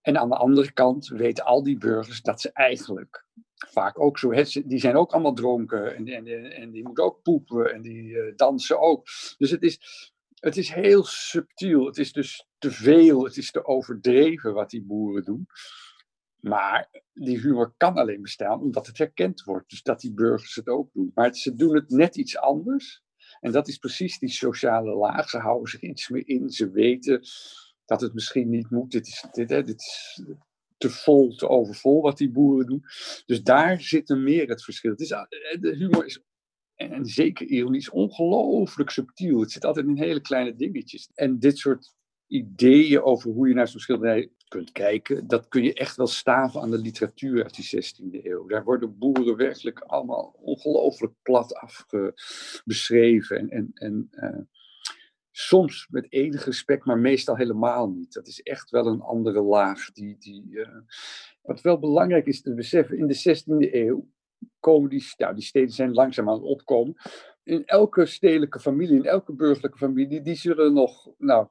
En 0.00 0.18
aan 0.18 0.28
de 0.28 0.36
andere 0.36 0.72
kant 0.72 1.08
weten 1.08 1.44
al 1.44 1.62
die 1.62 1.78
burgers 1.78 2.22
dat 2.22 2.40
ze 2.40 2.52
eigenlijk 2.52 3.26
vaak 3.54 4.00
ook 4.00 4.18
zo. 4.18 4.30
Die 4.64 4.78
zijn 4.78 4.96
ook 4.96 5.12
allemaal 5.12 5.34
dronken 5.34 5.96
en, 5.96 6.08
en, 6.08 6.26
en 6.52 6.70
die 6.70 6.82
moeten 6.82 7.04
ook 7.04 7.22
poepen 7.22 7.72
en 7.72 7.82
die 7.82 8.04
uh, 8.04 8.36
dansen 8.36 8.80
ook. 8.80 9.06
Dus 9.38 9.50
het 9.50 9.62
is, 9.62 9.78
het 10.34 10.56
is 10.56 10.70
heel 10.70 11.04
subtiel. 11.04 11.86
Het 11.86 11.98
is 11.98 12.12
dus 12.12 12.46
te 12.58 12.70
veel, 12.70 13.24
het 13.24 13.36
is 13.36 13.50
te 13.50 13.64
overdreven 13.64 14.54
wat 14.54 14.70
die 14.70 14.84
boeren 14.84 15.24
doen. 15.24 15.46
Maar 16.40 16.88
die 17.12 17.38
humor 17.38 17.74
kan 17.76 17.94
alleen 17.94 18.22
bestaan 18.22 18.60
omdat 18.60 18.86
het 18.86 18.98
herkend 18.98 19.42
wordt. 19.42 19.70
Dus 19.70 19.82
dat 19.82 20.00
die 20.00 20.14
burgers 20.14 20.54
het 20.54 20.68
ook 20.68 20.92
doen. 20.92 21.10
Maar 21.14 21.34
ze 21.34 21.54
doen 21.54 21.74
het 21.74 21.90
net 21.90 22.16
iets 22.16 22.36
anders. 22.36 23.01
En 23.42 23.52
dat 23.52 23.68
is 23.68 23.76
precies 23.76 24.18
die 24.18 24.28
sociale 24.28 24.94
laag. 24.94 25.28
Ze 25.28 25.38
houden 25.38 25.70
zich 25.70 25.80
iets 25.80 26.08
meer 26.08 26.28
in. 26.28 26.50
Ze 26.50 26.70
weten 26.70 27.22
dat 27.84 28.00
het 28.00 28.14
misschien 28.14 28.48
niet 28.48 28.70
moet. 28.70 28.90
Dit 28.90 29.06
is, 29.06 29.24
dit, 29.32 29.50
hè, 29.50 29.62
dit 29.64 29.80
is 29.80 30.22
te 30.76 30.90
vol, 30.90 31.34
te 31.34 31.48
overvol 31.48 32.02
wat 32.02 32.18
die 32.18 32.30
boeren 32.30 32.66
doen. 32.66 32.82
Dus 33.26 33.42
daar 33.42 33.80
zit 33.80 34.10
er 34.10 34.18
meer 34.18 34.48
het 34.48 34.64
verschil. 34.64 34.90
Het 34.90 35.00
is, 35.00 35.10
eh, 35.10 35.20
de 35.60 35.76
humor 35.76 36.04
is, 36.06 36.22
en 36.74 37.06
zeker 37.06 37.46
ironisch, 37.46 37.90
ongelooflijk 37.90 38.90
subtiel. 38.90 39.40
Het 39.40 39.52
zit 39.52 39.64
altijd 39.64 39.86
in 39.86 39.96
hele 39.96 40.20
kleine 40.20 40.54
dingetjes. 40.54 41.10
En 41.14 41.38
dit 41.38 41.58
soort 41.58 41.94
ideeën 42.32 43.02
over 43.02 43.30
hoe 43.30 43.48
je 43.48 43.54
naar 43.54 43.68
zo'n 43.68 43.80
schilderij 43.80 44.30
kunt 44.48 44.72
kijken, 44.72 45.26
dat 45.26 45.48
kun 45.48 45.62
je 45.62 45.74
echt 45.74 45.96
wel 45.96 46.06
staven 46.06 46.60
aan 46.60 46.70
de 46.70 46.78
literatuur 46.78 47.42
uit 47.42 47.54
die 47.54 47.84
16e 47.84 48.24
eeuw. 48.24 48.46
Daar 48.46 48.64
worden 48.64 48.98
boeren 48.98 49.36
werkelijk 49.36 49.80
allemaal 49.80 50.34
ongelooflijk 50.40 51.12
plat 51.22 51.54
afge 51.54 52.12
beschreven. 52.64 53.36
En, 53.36 53.48
en, 53.50 53.70
en 53.74 54.08
uh, 54.10 54.40
soms 55.30 55.86
met 55.90 56.06
enig 56.12 56.44
respect, 56.44 56.84
maar 56.84 56.98
meestal 56.98 57.36
helemaal 57.36 57.90
niet. 57.90 58.12
Dat 58.12 58.26
is 58.26 58.40
echt 58.40 58.70
wel 58.70 58.86
een 58.86 59.00
andere 59.00 59.42
laag. 59.42 59.92
Die, 59.92 60.16
die, 60.18 60.48
uh, 60.50 60.68
wat 61.42 61.60
wel 61.60 61.78
belangrijk 61.78 62.26
is 62.26 62.42
te 62.42 62.54
beseffen, 62.54 62.98
in 62.98 63.06
de 63.06 63.42
16e 63.42 63.74
eeuw 63.74 64.08
komen 64.60 64.90
die, 64.90 65.04
nou, 65.16 65.34
die 65.34 65.44
steden 65.44 65.74
zijn 65.74 65.92
langzaam 65.92 66.28
aan 66.28 66.34
het 66.34 66.44
opkomen. 66.44 66.94
In 67.42 67.64
elke 67.64 68.06
stedelijke 68.06 68.60
familie, 68.60 68.96
in 68.96 69.04
elke 69.04 69.32
burgerlijke 69.32 69.78
familie, 69.78 70.22
die 70.22 70.34
zullen 70.34 70.72
nog, 70.72 71.08
nou, 71.18 71.46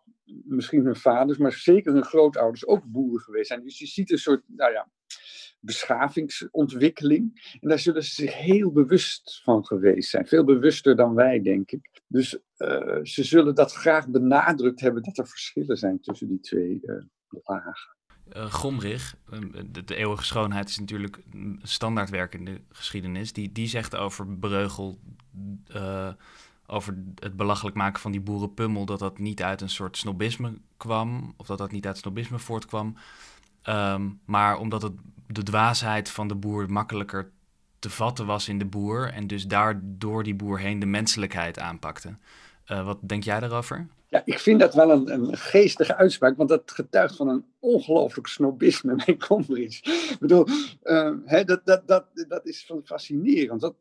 misschien 0.46 0.86
hun 0.86 0.96
vaders, 0.96 1.38
maar 1.38 1.52
zeker 1.52 1.94
hun 1.94 2.04
grootouders 2.04 2.68
ook 2.68 2.84
boeren 2.84 3.22
geweest 3.22 3.48
zijn. 3.48 3.64
Dus 3.64 3.80
je 3.80 3.86
ziet 3.86 4.12
een 4.12 4.18
soort, 4.18 4.44
nou 4.48 4.72
ja, 4.72 4.88
beschavingsontwikkeling. 5.62 7.56
En 7.60 7.70
daar 7.70 7.80
zullen 7.80 8.04
ze 8.04 8.14
zich 8.14 8.34
heel 8.34 8.72
bewust 8.72 9.42
van 9.44 9.66
geweest 9.66 10.10
zijn. 10.10 10.28
Veel 10.28 10.44
bewuster 10.44 10.96
dan 10.96 11.14
wij, 11.14 11.42
denk 11.42 11.72
ik. 11.72 12.02
Dus 12.08 12.40
uh, 12.58 13.00
ze 13.04 13.24
zullen 13.24 13.56
dat 13.56 13.74
graag 13.74 14.08
benadrukt 14.08 14.80
hebben 14.80 15.04
dat 15.04 15.18
er 15.18 15.28
verschillen 15.28 15.78
zijn 15.78 16.00
tussen 16.00 16.28
die 16.28 16.40
twee 16.40 16.80
uh, 16.82 16.96
lagen. 17.44 17.96
Uh, 18.36 18.52
Gomrich, 18.52 19.16
de, 19.72 19.84
de, 19.84 19.96
eeuwige 19.96 20.24
schoonheid 20.24 20.70
is 20.70 20.80
natuurlijk 20.80 21.20
een 21.32 21.60
standaardwerk 21.64 22.34
in 22.34 22.46
de 22.46 22.62
geschiedenis. 22.70 23.34
Die, 23.34 23.52
die 23.52 23.68
zegt 23.68 23.96
over 23.96 24.38
Breugel, 24.38 25.00
over 26.72 26.98
het 27.16 27.36
belachelijk 27.36 27.75
maken 27.75 28.01
van 28.01 28.12
die 28.12 28.22
boerenpummel, 28.22 28.86
dat 28.86 29.00
dat 29.00 29.20
niet 29.20 29.44
uit 29.44 29.62
een 29.62 29.70
soort 29.70 29.98
snobisme 29.98 30.54
kwam, 30.78 31.34
of 31.38 31.46
dat 31.46 31.58
dat 31.58 31.72
niet 31.72 31.88
uit 31.88 31.98
snobisme 31.98 32.40
voortkwam. 32.40 32.96
Um, 33.70 34.20
maar 34.25 34.58
omdat 34.58 34.82
het 34.82 34.94
de 35.28 35.44
dwaasheid 35.44 36.10
van 36.10 36.28
de 36.28 36.36
boer 36.36 36.72
makkelijker 36.72 37.32
te 37.80 37.90
vatten 37.90 38.25
was 38.25 38.48
in 38.48 38.58
de 38.58 38.66
boer 38.66 39.13
en 39.13 39.28
dus 39.28 39.48
daardoor 39.48 40.24
die 40.24 40.36
boer 40.36 40.60
heen 40.60 40.80
de 40.80 40.86
menselijkheid 40.86 41.60
aanpakte. 41.60 42.16
Uh, 42.68 42.86
wat 42.86 42.98
denk 43.01 43.24
jij 43.24 43.40
daarover? 43.40 43.88
Ja, 44.08 44.22
ik 44.25 44.40
vind 44.40 44.60
dat 44.60 44.74
wel 44.74 44.92
een, 44.92 45.13
een 45.13 45.38
geestige 45.38 45.96
uitspraak, 45.96 46.38
want 46.38 46.50
dat 46.50 46.72
getuigt 46.72 47.16
van 47.16 47.28
een 47.28 47.46
ongelooflijk 47.60 48.28
snobisme 48.28 48.96
bij 49.06 49.18
Combridge. 49.18 49.92
ik 49.92 50.18
bedoel, 50.20 50.48
uh, 50.84 51.12
hè, 51.25 51.44
dat, 51.44 51.62
dat, 51.66 51.88
dat, 51.88 52.06
dat 52.28 52.46
is 52.46 52.72
fascinerend. 52.84 53.62
Dat, 53.62 53.75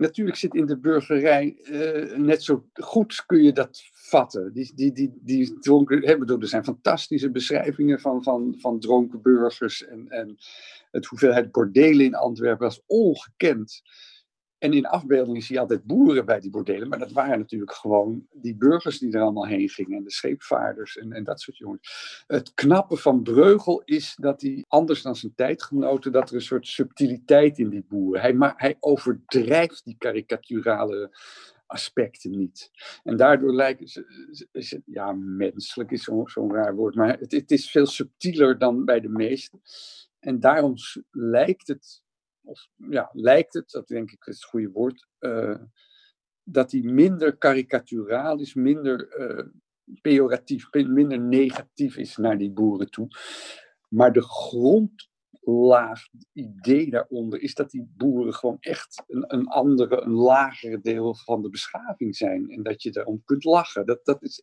natuurlijk 0.00 0.36
zit 0.36 0.54
in 0.54 0.66
de 0.66 0.78
burgerij 0.78 1.56
uh, 1.62 2.16
net 2.16 2.42
zo 2.42 2.64
goed 2.72 3.22
kun 3.26 3.42
je 3.42 3.52
dat 3.52 3.82
vatten. 3.92 4.52
Die, 4.52 4.72
die, 4.74 4.92
die, 4.92 5.12
die 5.20 5.58
dronken, 5.58 6.06
hè, 6.06 6.18
bedoel, 6.18 6.40
er 6.40 6.48
zijn 6.48 6.64
fantastische 6.64 7.30
beschrijvingen 7.30 8.00
van, 8.00 8.22
van, 8.22 8.54
van 8.58 8.80
dronken 8.80 9.22
burgers 9.22 9.86
en, 9.86 10.08
en 10.08 10.36
het 10.90 11.06
hoeveelheid 11.06 11.52
bordelen 11.52 12.04
in 12.04 12.14
Antwerpen 12.14 12.66
was 12.66 12.82
ongekend. 12.86 13.82
En 14.60 14.72
in 14.72 14.86
afbeeldingen 14.86 15.42
zie 15.42 15.54
je 15.54 15.60
altijd 15.60 15.84
boeren 15.84 16.24
bij 16.24 16.40
die 16.40 16.50
bordelen, 16.50 16.88
maar 16.88 16.98
dat 16.98 17.12
waren 17.12 17.38
natuurlijk 17.38 17.72
gewoon 17.72 18.26
die 18.32 18.56
burgers 18.56 18.98
die 18.98 19.12
er 19.12 19.20
allemaal 19.20 19.46
heen 19.46 19.68
gingen 19.68 19.96
en 19.96 20.04
de 20.04 20.10
scheepvaarders 20.10 20.96
en, 20.96 21.12
en 21.12 21.24
dat 21.24 21.40
soort 21.40 21.56
jongens. 21.56 22.24
Het 22.26 22.54
knappe 22.54 22.96
van 22.96 23.22
Breugel 23.22 23.82
is 23.84 24.16
dat 24.18 24.40
hij, 24.40 24.64
anders 24.68 25.02
dan 25.02 25.16
zijn 25.16 25.34
tijdgenoten, 25.34 26.12
dat 26.12 26.28
er 26.28 26.34
een 26.34 26.40
soort 26.40 26.66
subtiliteit 26.66 27.58
in 27.58 27.68
die 27.68 27.84
boeren. 27.88 28.20
Hij, 28.20 28.32
maar, 28.32 28.54
hij 28.56 28.76
overdrijft 28.80 29.84
die 29.84 29.96
karikaturale 29.98 31.16
aspecten 31.66 32.30
niet. 32.30 32.70
En 33.04 33.16
daardoor 33.16 33.54
lijken 33.54 33.88
ze, 33.88 34.82
ja, 34.84 35.12
menselijk 35.12 35.90
is 35.90 36.02
zo'n 36.02 36.28
zo 36.28 36.52
raar 36.52 36.74
woord, 36.74 36.94
maar 36.94 37.18
het, 37.18 37.32
het 37.32 37.50
is 37.50 37.70
veel 37.70 37.86
subtieler 37.86 38.58
dan 38.58 38.84
bij 38.84 39.00
de 39.00 39.08
meesten. 39.08 39.60
En 40.18 40.40
daarom 40.40 40.74
lijkt 41.10 41.68
het 41.68 42.02
of 42.50 42.68
ja, 42.76 43.10
lijkt 43.12 43.54
het, 43.54 43.70
dat 43.70 43.88
denk 43.88 44.10
ik 44.10 44.26
is 44.26 44.34
het 44.34 44.44
goede 44.44 44.70
woord, 44.70 45.08
uh, 45.20 45.58
dat 46.42 46.72
hij 46.72 46.80
minder 46.80 47.36
karikaturaal 47.36 48.40
is, 48.40 48.54
minder 48.54 49.18
uh, 49.18 49.46
pejoratief, 50.00 50.72
minder 50.72 51.20
negatief 51.20 51.96
is 51.96 52.16
naar 52.16 52.38
die 52.38 52.50
boeren 52.50 52.90
toe. 52.90 53.08
Maar 53.88 54.12
de 54.12 54.22
grondlaag, 54.22 56.00
idee 56.32 56.90
daaronder, 56.90 57.40
is 57.40 57.54
dat 57.54 57.70
die 57.70 57.92
boeren 57.96 58.34
gewoon 58.34 58.56
echt 58.60 59.02
een, 59.06 59.34
een 59.34 59.46
andere, 59.46 60.00
een 60.00 60.12
lagere 60.12 60.80
deel 60.80 61.14
van 61.14 61.42
de 61.42 61.48
beschaving 61.48 62.16
zijn. 62.16 62.50
En 62.50 62.62
dat 62.62 62.82
je 62.82 62.90
daarom 62.90 63.22
kunt 63.24 63.44
lachen. 63.44 63.86
Dat, 63.86 64.04
dat 64.04 64.22
is 64.22 64.42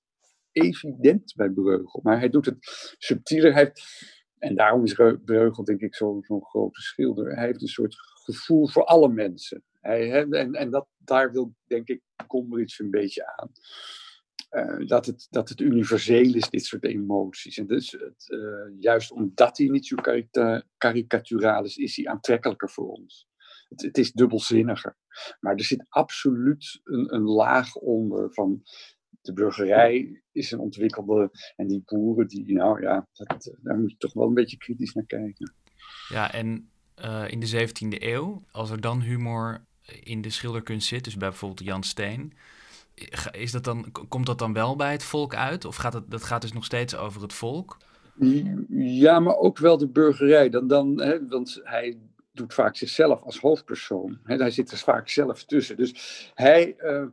evident 0.52 1.34
bij 1.36 1.50
Breugel. 1.50 2.00
Maar 2.04 2.20
hij 2.20 2.30
doet 2.30 2.46
het 2.46 2.58
subtieler. 2.98 3.54
Hij 3.54 3.64
heeft, 3.64 4.16
en 4.40 4.56
daarom 4.56 4.84
is 4.84 4.94
Breugel, 5.26 5.64
denk 5.64 5.82
ik, 5.82 5.96
zo'n 5.96 6.24
zo 6.24 6.40
grote 6.40 6.82
schilder. 6.82 7.36
Hij 7.36 7.46
heeft 7.46 7.62
een 7.62 7.68
soort 7.68 7.96
gevoel 8.24 8.68
voor 8.68 8.84
alle 8.84 9.10
mensen. 9.10 9.64
Hij, 9.82 10.12
en 10.30 10.54
en 10.54 10.70
dat, 10.70 10.88
daar 10.98 11.32
wil, 11.32 11.56
denk 11.68 11.88
ik, 11.88 12.02
Combridge 12.28 12.84
een 12.84 12.92
beetje 12.92 13.38
aan. 13.38 13.52
Uh, 14.52 14.88
dat, 14.88 15.06
het, 15.06 15.28
dat 15.30 15.50
het 15.50 15.60
universeel 15.60 16.34
is, 16.34 16.50
dit 16.50 16.66
soort 16.66 16.84
emoties. 16.84 17.58
En 17.58 17.68
dus 17.68 17.92
het, 17.92 18.26
uh, 18.28 18.80
juist 18.80 19.12
omdat 19.12 19.58
hij 19.58 19.68
niet 19.68 19.86
zo 19.86 19.96
karikaturaal 20.78 21.64
is, 21.64 21.78
is 21.78 21.96
hij 21.96 22.06
aantrekkelijker 22.06 22.70
voor 22.70 22.92
ons. 22.92 23.28
Het, 23.70 23.82
het, 23.82 23.98
is 23.98 24.12
dubbelzinniger. 24.12 24.98
Maar 25.40 25.56
er 25.56 25.64
zit 25.64 25.86
absoluut 25.90 26.80
een, 26.84 27.14
een 27.14 27.24
laag 27.24 27.76
onder 27.76 28.34
van 28.34 28.64
de 29.28 29.34
burgerij 29.34 30.22
is 30.32 30.52
een 30.52 30.60
ontwikkelde. 30.60 31.32
En 31.56 31.68
die 31.68 31.84
boeren, 31.86 32.28
die, 32.28 32.54
nou 32.54 32.82
ja, 32.82 33.08
dat, 33.14 33.56
daar 33.62 33.78
moet 33.78 33.92
je 33.92 33.98
toch 33.98 34.14
wel 34.14 34.28
een 34.28 34.34
beetje 34.34 34.58
kritisch 34.58 34.94
naar 34.94 35.06
kijken. 35.06 35.54
Ja, 36.10 36.34
en 36.34 36.70
uh, 37.06 37.24
in 37.28 37.40
de 37.40 37.68
17e 37.68 38.02
eeuw, 38.02 38.44
als 38.52 38.70
er 38.70 38.82
dan 38.82 39.02
humor 39.02 39.66
in 40.04 40.22
de 40.22 40.30
schilderkunst 40.30 40.88
zit, 40.88 41.04
dus 41.04 41.18
bij 41.18 41.30
bijvoorbeeld 41.30 41.68
Jan 41.68 41.84
Steen, 41.84 42.34
is 43.32 43.52
dat 43.52 43.64
dan, 43.64 43.92
komt 44.08 44.26
dat 44.26 44.40
dan 44.40 44.54
wel 44.54 44.76
bij 44.76 44.92
het 44.92 45.04
volk 45.04 45.36
uit? 45.36 45.66
Of 45.66 45.76
gaat 45.76 45.94
het, 45.94 46.12
dat 46.12 46.24
gaat 46.24 46.42
dus 46.42 46.54
nog 46.54 46.66
steeds 46.66 46.96
over 46.96 47.22
het 47.22 47.34
volk? 47.34 47.78
Ja, 48.70 49.20
maar 49.20 49.36
ook 49.36 49.58
wel 49.58 49.78
de 49.78 49.88
burgerij. 49.88 50.50
Dan, 50.50 50.68
dan, 50.68 51.02
hè, 51.02 51.28
want 51.28 51.62
hij 51.64 51.98
doet 52.32 52.54
vaak 52.54 52.76
zichzelf 52.76 53.22
als 53.22 53.40
hoofdpersoon. 53.40 54.20
Hè, 54.24 54.36
hij 54.36 54.52
zit 54.52 54.72
er 54.72 54.78
vaak 54.78 55.10
zelf 55.10 55.44
tussen. 55.44 55.78
Dus 55.78 56.32
hij, 56.34 56.76
uh, 56.80 57.06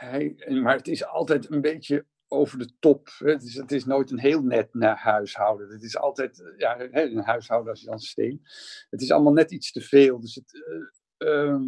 hij, 0.00 0.34
maar 0.62 0.76
het 0.76 0.88
is 0.88 1.06
altijd 1.06 1.50
een 1.50 1.60
beetje 1.60 2.06
over 2.28 2.58
de 2.58 2.70
top. 2.78 3.08
Het 3.18 3.42
is, 3.42 3.54
het 3.54 3.72
is 3.72 3.84
nooit 3.84 4.10
een 4.10 4.18
heel 4.18 4.42
net 4.42 4.68
huishouden. 4.96 5.68
Het 5.68 5.82
is 5.82 5.96
altijd 5.96 6.52
ja, 6.56 6.80
een 6.90 7.18
huishouden 7.18 7.70
als 7.70 7.80
je 7.80 7.86
dan 7.86 7.98
steen. 7.98 8.40
Het 8.90 9.02
is 9.02 9.10
allemaal 9.10 9.32
net 9.32 9.50
iets 9.50 9.72
te 9.72 9.80
veel. 9.80 10.20
Dus 10.20 10.34
het, 10.34 10.64
uh, 11.18 11.62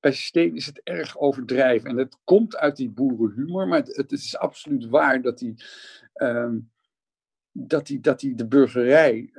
bij 0.00 0.12
steen 0.12 0.54
is 0.54 0.66
het 0.66 0.80
erg 0.82 1.18
overdrijven. 1.18 1.90
En 1.90 1.96
het 1.96 2.18
komt 2.24 2.56
uit 2.56 2.76
die 2.76 2.90
boerenhumor, 2.90 3.68
maar 3.68 3.78
het, 3.78 3.96
het 3.96 4.12
is 4.12 4.36
absoluut 4.36 4.86
waar 4.86 5.22
dat 5.22 5.40
hij. 5.40 5.56
Uh, 6.14 6.54
dat 7.56 7.88
hij, 7.88 8.00
dat 8.00 8.20
hij 8.20 8.34
de 8.34 8.46
burgerij 8.46 9.30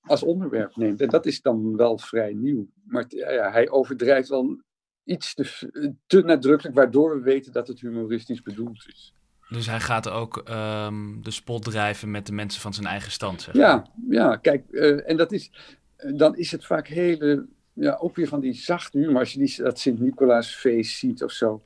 als 0.00 0.22
onderwerp 0.22 0.76
neemt. 0.76 1.00
En 1.00 1.08
dat 1.08 1.26
is 1.26 1.40
dan 1.42 1.76
wel 1.76 1.98
vrij 1.98 2.32
nieuw. 2.32 2.68
Maar 2.84 3.04
ja, 3.08 3.50
hij 3.50 3.70
overdrijft 3.70 4.28
wel 4.28 4.60
iets 5.04 5.34
te, 5.34 5.94
te 6.06 6.22
nadrukkelijk, 6.22 6.76
waardoor 6.76 7.14
we 7.14 7.22
weten 7.22 7.52
dat 7.52 7.68
het 7.68 7.80
humoristisch 7.80 8.42
bedoeld 8.42 8.86
is. 8.92 9.14
Dus 9.48 9.66
hij 9.66 9.80
gaat 9.80 10.08
ook 10.08 10.36
um, 10.50 11.22
de 11.22 11.30
spot 11.30 11.62
drijven 11.62 12.10
met 12.10 12.26
de 12.26 12.32
mensen 12.32 12.60
van 12.60 12.74
zijn 12.74 12.86
eigen 12.86 13.10
stand. 13.10 13.42
Zeg 13.42 13.54
ja, 13.54 13.86
ja, 14.08 14.36
kijk, 14.36 14.64
uh, 14.70 15.08
en 15.08 15.16
dat 15.16 15.32
is, 15.32 15.50
uh, 15.98 16.16
dan 16.18 16.36
is 16.36 16.50
het 16.50 16.66
vaak 16.66 16.86
hele, 16.86 17.46
ja, 17.72 17.96
ook 18.00 18.16
weer 18.16 18.28
van 18.28 18.40
die 18.40 18.52
zachte 18.52 18.98
humor. 18.98 19.18
Als 19.18 19.32
je 19.32 19.38
die, 19.38 19.62
dat 19.62 19.78
Sint-Nicolaasfeest 19.78 20.98
ziet 20.98 21.24
of 21.24 21.32
zo, 21.32 21.62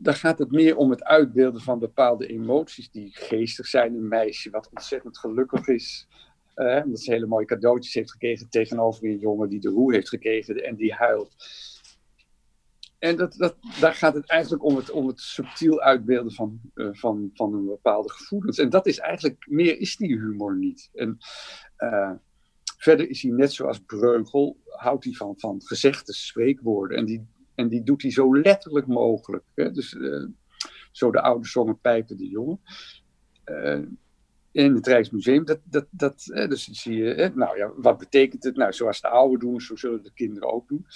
dan 0.00 0.14
gaat 0.14 0.38
het 0.38 0.50
meer 0.50 0.76
om 0.76 0.90
het 0.90 1.04
uitbeelden 1.04 1.60
van 1.60 1.78
bepaalde 1.78 2.26
emoties 2.26 2.90
die 2.90 3.10
geestig 3.12 3.66
zijn. 3.66 3.94
Een 3.94 4.08
meisje 4.08 4.50
wat 4.50 4.68
ontzettend 4.74 5.18
gelukkig 5.18 5.68
is, 5.68 6.06
uh, 6.56 6.80
omdat 6.84 7.00
ze 7.00 7.12
hele 7.12 7.26
mooie 7.26 7.46
cadeautjes 7.46 7.94
heeft 7.94 8.10
gekregen 8.10 8.48
tegenover 8.48 9.04
een 9.04 9.18
jongen 9.18 9.48
die 9.48 9.60
de 9.60 9.68
roe 9.68 9.94
heeft 9.94 10.08
gekregen 10.08 10.64
en 10.64 10.76
die 10.76 10.92
huilt. 10.92 11.34
En 13.04 13.16
dat, 13.16 13.34
dat, 13.36 13.56
daar 13.80 13.94
gaat 13.94 14.14
het 14.14 14.28
eigenlijk 14.28 14.64
om 14.64 14.76
het, 14.76 14.90
om 14.90 15.06
het 15.06 15.20
subtiel 15.20 15.80
uitbeelden 15.80 16.32
van, 16.32 16.60
uh, 16.74 16.88
van, 16.92 17.30
van 17.34 17.54
een 17.54 17.66
bepaalde 17.66 18.10
gevoelens. 18.10 18.58
En 18.58 18.70
dat 18.70 18.86
is 18.86 18.98
eigenlijk, 18.98 19.46
meer 19.48 19.78
is 19.78 19.96
die 19.96 20.18
humor 20.18 20.56
niet. 20.56 20.90
En 20.94 21.18
uh, 21.78 22.12
verder 22.78 23.08
is 23.08 23.22
hij 23.22 23.30
net 23.30 23.52
zoals 23.52 23.78
Breugel, 23.78 24.60
houdt 24.64 25.04
hij 25.04 25.12
van, 25.12 25.34
van 25.36 25.62
gezegde 25.62 26.12
spreekwoorden. 26.12 26.96
En 26.96 27.04
die, 27.04 27.26
en 27.54 27.68
die 27.68 27.82
doet 27.82 28.02
hij 28.02 28.10
zo 28.10 28.38
letterlijk 28.38 28.86
mogelijk. 28.86 29.44
Hè? 29.54 29.70
Dus 29.70 29.92
uh, 29.92 30.26
zo 30.92 31.10
de 31.10 31.20
oude 31.20 31.46
zongen 31.46 31.80
pijpen 31.80 32.16
de 32.16 32.28
jongen. 32.28 32.60
in 34.52 34.74
het 34.74 34.86
Rijksmuseum, 34.86 35.44
dat, 35.44 35.60
dat, 35.64 35.86
dat, 35.90 36.24
dus 36.24 36.64
zie 36.64 36.96
je, 36.96 37.32
nou 37.34 37.56
ja, 37.56 37.72
wat 37.76 37.98
betekent 37.98 38.44
het? 38.44 38.56
Nou, 38.56 38.72
zoals 38.72 39.00
de 39.00 39.08
ouderen 39.08 39.40
doen, 39.40 39.60
zo 39.60 39.76
zullen 39.76 40.02
de 40.02 40.12
kinderen 40.14 40.52
ook 40.52 40.68
doen. 40.68 40.86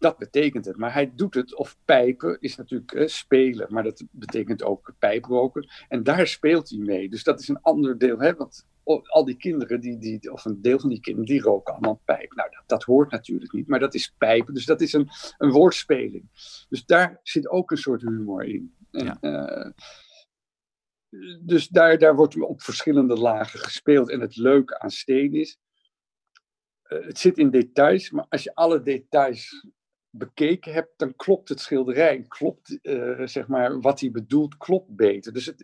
Dat 0.00 0.18
betekent 0.18 0.64
het. 0.64 0.76
Maar 0.76 0.92
hij 0.92 1.12
doet 1.14 1.34
het, 1.34 1.54
of 1.56 1.78
pijpen 1.84 2.40
is 2.40 2.56
natuurlijk 2.56 2.92
uh, 2.92 3.06
spelen, 3.06 3.66
maar 3.72 3.82
dat 3.82 4.04
betekent 4.10 4.62
ook 4.62 4.94
pijproken. 4.98 5.68
En 5.88 6.02
daar 6.02 6.26
speelt 6.26 6.70
hij 6.70 6.78
mee. 6.78 7.08
Dus 7.08 7.24
dat 7.24 7.40
is 7.40 7.48
een 7.48 7.60
ander 7.60 7.98
deel. 7.98 8.18
Hè? 8.18 8.34
Want 8.34 8.66
al 8.84 9.24
die 9.24 9.36
kinderen, 9.36 9.80
die, 9.80 9.98
die, 9.98 10.32
of 10.32 10.44
een 10.44 10.62
deel 10.62 10.78
van 10.78 10.88
die 10.88 11.00
kinderen, 11.00 11.28
die 11.28 11.40
roken 11.40 11.72
allemaal 11.72 12.00
pijp. 12.04 12.34
Nou, 12.34 12.50
dat, 12.50 12.62
dat 12.66 12.82
hoort 12.82 13.10
natuurlijk 13.10 13.52
niet, 13.52 13.68
maar 13.68 13.78
dat 13.78 13.94
is 13.94 14.14
pijpen. 14.18 14.54
Dus 14.54 14.64
dat 14.64 14.80
is 14.80 14.92
een, 14.92 15.08
een 15.38 15.50
woordspeling. 15.50 16.28
Dus 16.68 16.84
daar 16.84 17.20
zit 17.22 17.48
ook 17.48 17.70
een 17.70 17.76
soort 17.76 18.02
humor 18.02 18.44
in. 18.44 18.74
En, 18.90 19.04
ja. 19.04 19.18
uh, 19.20 19.70
dus 21.40 21.68
daar, 21.68 21.98
daar 21.98 22.16
wordt 22.16 22.40
op 22.40 22.62
verschillende 22.62 23.16
lagen 23.16 23.58
gespeeld. 23.58 24.10
En 24.10 24.20
het 24.20 24.36
leuke 24.36 24.78
aan 24.78 24.90
steen 24.90 25.34
is, 25.34 25.58
uh, 26.88 27.06
het 27.06 27.18
zit 27.18 27.38
in 27.38 27.50
details, 27.50 28.10
maar 28.10 28.26
als 28.28 28.42
je 28.42 28.54
alle 28.54 28.82
details 28.82 29.66
bekeken 30.10 30.72
hebt, 30.72 30.90
dan 30.96 31.16
klopt 31.16 31.48
het 31.48 31.60
schilderij, 31.60 32.24
klopt 32.28 32.78
uh, 32.82 33.26
zeg 33.26 33.46
maar 33.46 33.80
wat 33.80 34.00
hij 34.00 34.10
bedoelt, 34.10 34.56
klopt 34.56 34.96
beter. 34.96 35.32
Dus 35.32 35.46
het, 35.46 35.62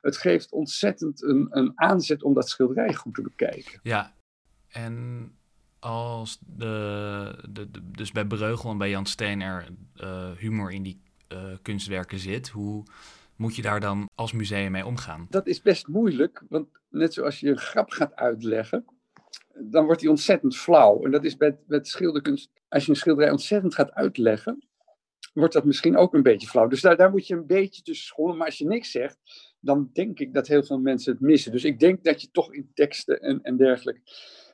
het 0.00 0.16
geeft 0.16 0.52
ontzettend 0.52 1.22
een, 1.22 1.46
een 1.50 1.72
aanzet 1.74 2.22
om 2.22 2.34
dat 2.34 2.48
schilderij 2.48 2.94
goed 2.94 3.14
te 3.14 3.22
bekijken. 3.22 3.80
Ja, 3.82 4.14
en 4.68 5.32
als 5.78 6.38
de, 6.46 7.44
de, 7.50 7.70
de 7.70 7.90
dus 7.90 8.12
bij 8.12 8.26
Breugel 8.26 8.70
en 8.70 8.78
bij 8.78 8.90
Jan 8.90 9.06
Steen 9.06 9.40
er 9.40 9.68
uh, 9.96 10.30
humor 10.36 10.72
in 10.72 10.82
die 10.82 11.02
uh, 11.32 11.56
kunstwerken 11.62 12.18
zit, 12.18 12.48
hoe 12.48 12.84
moet 13.36 13.56
je 13.56 13.62
daar 13.62 13.80
dan 13.80 14.08
als 14.14 14.32
museum 14.32 14.70
mee 14.70 14.86
omgaan? 14.86 15.26
Dat 15.30 15.46
is 15.46 15.62
best 15.62 15.86
moeilijk, 15.86 16.42
want 16.48 16.68
net 16.88 17.14
zoals 17.14 17.40
je 17.40 17.48
een 17.48 17.58
grap 17.58 17.90
gaat 17.90 18.14
uitleggen, 18.14 18.84
dan 19.54 19.84
wordt 19.84 20.00
die 20.00 20.10
ontzettend 20.10 20.56
flauw. 20.56 21.04
En 21.04 21.10
dat 21.10 21.24
is 21.24 21.36
met, 21.36 21.56
met 21.66 21.88
schilderkunst, 21.88 22.50
als 22.68 22.84
je 22.84 22.90
een 22.90 22.96
schilderij 22.96 23.30
ontzettend 23.30 23.74
gaat 23.74 23.92
uitleggen, 23.92 24.68
wordt 25.32 25.54
dat 25.54 25.64
misschien 25.64 25.96
ook 25.96 26.14
een 26.14 26.22
beetje 26.22 26.48
flauw. 26.48 26.66
Dus 26.66 26.80
daar, 26.80 26.96
daar 26.96 27.10
moet 27.10 27.26
je 27.26 27.34
een 27.34 27.46
beetje 27.46 27.82
tussen 27.82 28.06
scholen. 28.06 28.36
Maar 28.36 28.46
als 28.46 28.58
je 28.58 28.66
niks 28.66 28.90
zegt, 28.90 29.18
dan 29.60 29.90
denk 29.92 30.18
ik 30.18 30.34
dat 30.34 30.46
heel 30.46 30.62
veel 30.62 30.78
mensen 30.78 31.12
het 31.12 31.20
missen. 31.20 31.52
Dus 31.52 31.64
ik 31.64 31.80
denk 31.80 32.04
dat 32.04 32.22
je 32.22 32.30
toch 32.30 32.52
in 32.52 32.70
teksten 32.74 33.20
en, 33.20 33.42
en 33.42 33.56
dergelijke 33.56 34.00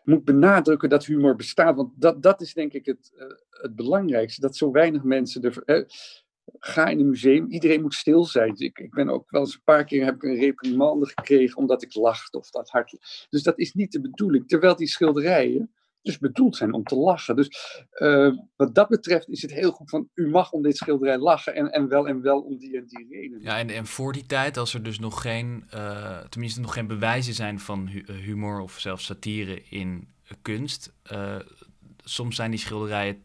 moet 0.04 0.24
benadrukken 0.24 0.88
dat 0.88 1.04
humor 1.04 1.36
bestaat. 1.36 1.76
Want 1.76 1.92
dat, 1.96 2.22
dat 2.22 2.40
is 2.40 2.54
denk 2.54 2.72
ik 2.72 2.86
het, 2.86 3.12
uh, 3.14 3.24
het 3.50 3.74
belangrijkste. 3.76 4.40
Dat 4.40 4.56
zo 4.56 4.70
weinig 4.70 5.02
mensen 5.02 5.42
er. 5.42 5.62
Uh, 5.66 5.84
ga 6.58 6.86
in 6.86 7.00
een 7.00 7.08
museum, 7.08 7.50
iedereen 7.50 7.80
moet 7.80 7.94
stil 7.94 8.24
zijn. 8.24 8.54
Ik, 8.56 8.78
ik 8.78 8.94
ben 8.94 9.08
ook 9.08 9.30
wel 9.30 9.40
eens 9.40 9.54
een 9.54 9.62
paar 9.64 9.84
keer 9.84 10.04
heb 10.04 10.14
ik 10.14 10.22
een 10.22 10.36
reprimande 10.36 11.06
gekregen 11.06 11.56
omdat 11.56 11.82
ik 11.82 11.94
lachte 11.94 12.38
of 12.38 12.50
dat 12.50 12.70
hard. 12.70 13.26
Dus 13.30 13.42
dat 13.42 13.58
is 13.58 13.72
niet 13.72 13.92
de 13.92 14.00
bedoeling. 14.00 14.48
Terwijl 14.48 14.76
die 14.76 14.86
schilderijen 14.86 15.74
dus 16.04 16.18
bedoeld 16.18 16.56
zijn 16.56 16.72
om 16.72 16.84
te 16.84 16.96
lachen. 16.96 17.36
Dus 17.36 17.80
uh, 17.94 18.32
wat 18.56 18.74
dat 18.74 18.88
betreft 18.88 19.28
is 19.28 19.42
het 19.42 19.52
heel 19.52 19.70
goed 19.70 19.90
van 19.90 20.08
u 20.14 20.28
mag 20.28 20.52
om 20.52 20.62
dit 20.62 20.76
schilderij 20.76 21.18
lachen 21.18 21.54
en, 21.54 21.70
en 21.70 21.88
wel 21.88 22.08
en 22.08 22.22
wel 22.22 22.40
om 22.40 22.58
die 22.58 22.76
en 22.76 22.84
die 22.86 23.06
reden. 23.10 23.40
Ja, 23.42 23.58
en, 23.58 23.70
en 23.70 23.86
voor 23.86 24.12
die 24.12 24.26
tijd, 24.26 24.56
als 24.56 24.74
er 24.74 24.82
dus 24.82 24.98
nog 24.98 25.20
geen, 25.20 25.64
uh, 25.74 26.18
tenminste 26.18 26.60
nog 26.60 26.72
geen 26.72 26.86
bewijzen 26.86 27.34
zijn 27.34 27.60
van 27.60 27.88
hu 27.88 28.12
humor 28.12 28.60
of 28.60 28.78
zelfs 28.78 29.04
satire 29.04 29.62
in 29.68 30.08
kunst, 30.42 30.92
uh, 31.12 31.36
soms 32.04 32.36
zijn 32.36 32.50
die 32.50 32.60
schilderijen 32.60 33.22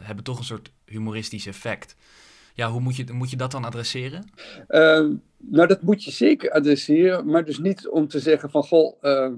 hebben 0.00 0.24
toch 0.24 0.38
een 0.38 0.44
soort 0.44 0.72
humoristisch 0.84 1.46
effect. 1.46 1.96
Ja, 2.54 2.70
hoe 2.70 2.80
moet 2.80 2.96
je, 2.96 3.12
moet 3.12 3.30
je 3.30 3.36
dat 3.36 3.50
dan 3.50 3.64
adresseren? 3.64 4.30
Uh, 4.68 5.08
nou, 5.36 5.66
dat 5.66 5.82
moet 5.82 6.04
je 6.04 6.10
zeker 6.10 6.50
adresseren, 6.50 7.26
maar 7.26 7.44
dus 7.44 7.58
niet 7.58 7.88
om 7.88 8.08
te 8.08 8.20
zeggen 8.20 8.50
van, 8.50 8.62
goh, 8.62 9.02
uh, 9.02 9.32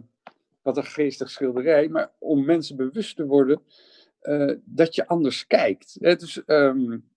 wat 0.62 0.76
een 0.76 0.84
geestig 0.84 1.30
schilderij, 1.30 1.88
maar 1.88 2.12
om 2.18 2.44
mensen 2.44 2.76
bewust 2.76 3.16
te 3.16 3.26
worden 3.26 3.62
uh, 4.22 4.52
dat 4.64 4.94
je 4.94 5.06
anders 5.06 5.46
kijkt. 5.46 5.96
Hè? 6.00 6.14
Um, 6.46 7.10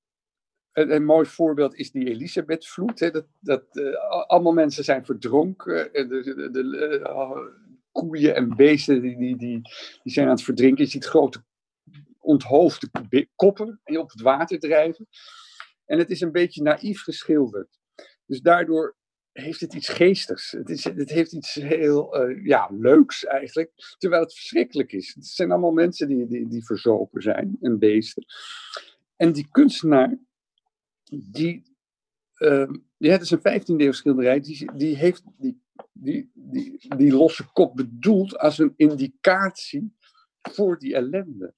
een, 0.72 0.92
een, 0.92 1.06
mooi 1.06 1.25
voorbeeld 1.25 1.75
is 1.75 1.92
die 1.92 2.10
Elisabethvloed. 2.10 3.00
Dat, 3.14 3.25
dat 3.40 3.64
allemaal 4.28 4.54
mensen 4.54 4.84
zijn 4.84 5.06
verdronken. 5.06 5.90
De, 5.94 6.08
de, 6.08 6.50
de 6.52 7.74
koeien 7.92 8.36
en 8.36 8.56
beesten 8.56 9.02
die, 9.02 9.18
die, 9.18 9.38
die, 9.38 9.62
die 10.04 10.14
zijn 10.14 10.25
aan 10.25 10.34
het 10.34 10.44
verdrinken. 10.44 10.84
Je 10.84 10.90
ziet 10.90 11.06
grote 11.06 11.44
onthoofde 12.20 12.90
koppen 13.36 13.82
op 13.84 14.12
het 14.12 14.22
water 14.22 14.60
drijven. 14.60 15.08
En 15.86 15.98
het 15.98 16.10
is 16.10 16.22
een 16.22 16.32
beetje 16.32 16.62
naïef 16.62 17.02
geschilderd. 17.02 17.80
Dus 18.25 18.42
daardoor 18.42 18.96
heeft 19.42 19.60
het 19.60 19.74
iets 19.74 19.89
geestigs. 19.89 20.51
Het, 20.51 20.70
is, 20.70 20.84
het 20.84 21.10
heeft 21.10 21.32
iets 21.32 21.53
heel 21.53 22.29
uh, 22.29 22.46
ja, 22.46 22.70
leuks 22.72 23.25
eigenlijk. 23.25 23.72
Terwijl 23.98 24.22
het 24.22 24.33
verschrikkelijk 24.33 24.92
is. 24.92 25.14
Het 25.16 25.25
zijn 25.25 25.51
allemaal 25.51 25.72
mensen 25.72 26.07
die, 26.07 26.27
die, 26.27 26.48
die 26.48 26.66
verzopen 26.66 27.22
zijn 27.22 27.57
en 27.62 27.79
beesten. 27.79 28.25
En 29.16 29.31
die 29.31 29.48
kunstenaar, 29.51 30.18
die, 31.10 31.64
uh, 32.38 32.70
ja, 32.98 33.12
het 33.12 33.22
is 33.22 33.31
een 33.31 33.62
15e 33.62 33.64
eeuw 33.66 33.92
schilderij, 33.92 34.40
die, 34.40 34.72
die 34.75 34.96
heeft 34.96 35.24
die, 35.38 35.62
die, 35.92 36.31
die, 36.33 36.96
die 36.98 37.14
losse 37.14 37.51
kop 37.53 37.75
bedoeld 37.75 38.38
als 38.38 38.60
een 38.60 38.74
indicatie 38.75 39.96
voor 40.42 40.79
die 40.79 40.96
ellende. 40.96 41.53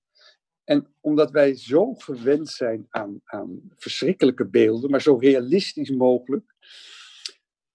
En 0.64 0.88
omdat 1.02 1.32
wij 1.32 1.56
zo 1.56 1.94
gewend 1.94 2.50
zijn 2.50 2.86
aan, 2.90 3.22
aan 3.24 3.62
verschrikkelijke 3.76 4.46
beelden, 4.46 4.92
maar 4.92 5.02
zo 5.02 5.16
realistisch 5.16 5.92
mogelijk, 5.92 6.56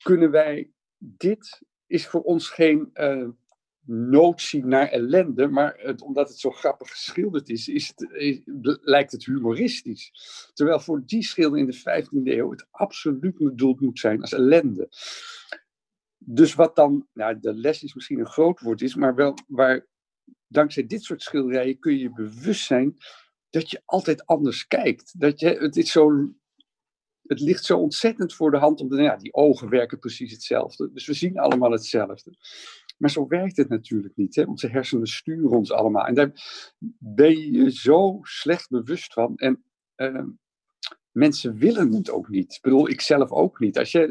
kunnen 0.03 0.31
wij, 0.31 0.71
dit 0.99 1.63
is 1.87 2.07
voor 2.07 2.23
ons 2.23 2.49
geen 2.49 2.91
uh, 2.95 3.29
notie 3.87 4.65
naar 4.65 4.89
ellende, 4.89 5.49
maar 5.49 5.75
het, 5.79 6.03
omdat 6.03 6.29
het 6.29 6.39
zo 6.39 6.51
grappig 6.51 6.91
geschilderd 6.91 7.49
is, 7.49 7.69
is 7.69 7.93
het, 7.97 8.39
lijkt 8.83 9.13
het 9.13 9.25
humoristisch. 9.25 10.13
Terwijl 10.55 10.81
voor 10.81 11.03
die 11.07 11.23
schilder 11.23 11.59
in 11.59 11.67
de 11.67 11.79
15e 11.79 12.09
eeuw 12.25 12.51
het 12.51 12.67
absoluut 12.71 13.39
bedoeld 13.39 13.81
moet 13.81 13.99
zijn 13.99 14.21
als 14.21 14.33
ellende. 14.33 14.89
Dus 16.19 16.55
wat 16.55 16.77
dan, 16.77 17.09
nou, 17.13 17.41
de 17.41 17.55
les 17.55 17.83
is 17.83 17.95
misschien 17.95 18.19
een 18.19 18.27
groot 18.27 18.61
woord 18.61 18.83
is, 18.83 18.95
maar 18.95 19.15
wel 19.15 19.39
waar 19.47 19.87
dankzij 20.47 20.87
dit 20.87 21.03
soort 21.03 21.23
schilderijen 21.23 21.79
kun 21.79 21.99
je 21.99 22.13
bewust 22.13 22.67
zijn 22.67 22.97
dat 23.51 23.71
je 23.71 23.83
altijd 23.85 24.27
anders 24.27 24.67
kijkt. 24.67 25.21
Dat 25.21 25.41
je, 25.41 25.49
het, 25.49 25.77
is 25.77 25.93
zo, 25.93 26.33
het 27.27 27.41
ligt 27.41 27.65
zo 27.65 27.79
ontzettend 27.79 28.35
voor 28.35 28.51
de 28.51 28.57
hand 28.57 28.81
om 28.81 29.01
ja, 29.01 29.17
die 29.17 29.35
ogen 29.35 29.69
werken 29.69 29.99
precies 29.99 30.33
hetzelfde. 30.33 30.93
Dus 30.93 31.07
we 31.07 31.15
zien 31.15 31.39
allemaal 31.39 31.71
hetzelfde. 31.71 32.35
Maar 32.99 33.11
zo 33.11 33.27
werkt 33.27 33.57
het 33.57 33.69
natuurlijk 33.69 34.17
niet. 34.17 34.35
Hè? 34.35 34.43
Onze 34.43 34.69
hersenen 34.69 35.07
sturen 35.07 35.51
ons 35.51 35.73
allemaal. 35.73 36.07
En 36.07 36.15
daar 36.15 36.33
ben 36.99 37.53
je 37.53 37.71
zo 37.71 38.19
slecht 38.23 38.69
bewust 38.69 39.13
van. 39.13 39.37
En 39.37 39.65
uh, 39.97 40.25
mensen 41.11 41.57
willen 41.59 41.93
het 41.93 42.11
ook 42.11 42.29
niet. 42.29 42.55
Ik 42.55 42.61
bedoel, 42.63 42.89
ik 42.89 43.01
zelf 43.01 43.31
ook 43.31 43.59
niet. 43.59 43.79
Als 43.79 43.93
je, 43.93 44.09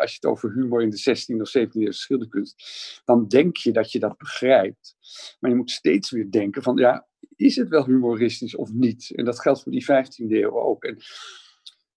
als 0.00 0.10
je 0.10 0.16
het 0.20 0.24
over 0.24 0.52
humor 0.52 0.82
in 0.82 0.90
de 0.90 1.00
16e 1.00 1.40
of 1.40 1.58
17e 1.58 1.70
eeuw 1.72 1.90
schilderkunst, 1.90 3.02
dan 3.04 3.28
denk 3.28 3.56
je 3.56 3.72
dat 3.72 3.92
je 3.92 3.98
dat 3.98 4.16
begrijpt. 4.16 4.96
Maar 5.40 5.50
je 5.50 5.56
moet 5.56 5.70
steeds 5.70 6.10
weer 6.10 6.30
denken 6.30 6.62
van, 6.62 6.76
ja, 6.76 7.08
is 7.36 7.56
het 7.56 7.68
wel 7.68 7.84
humoristisch 7.84 8.56
of 8.56 8.72
niet? 8.72 9.10
En 9.14 9.24
dat 9.24 9.40
geldt 9.40 9.62
voor 9.62 9.72
die 9.72 9.84
15e 9.84 10.30
eeuw 10.30 10.60
ook. 10.60 10.84
En 10.84 10.96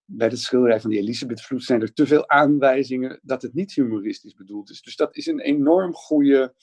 bij 0.06 0.28
het 0.28 0.40
schilderij 0.40 0.82
van 0.82 0.90
die 0.90 1.00
Elisabeth 1.00 1.42
Vloed 1.42 1.64
zijn 1.64 1.82
er 1.82 1.94
te 1.94 2.08
veel 2.08 2.30
aanwijzingen 2.30 3.20
dat 3.24 3.42
het 3.42 3.54
niet 3.54 3.74
humoristisch 3.74 4.34
bedoeld 4.34 4.70
is. 4.70 4.82
Dus 4.82 4.96
dat 4.96 5.16
is 5.16 5.26
een 5.26 5.40
enorm 5.40 5.94
goede, 5.94 6.54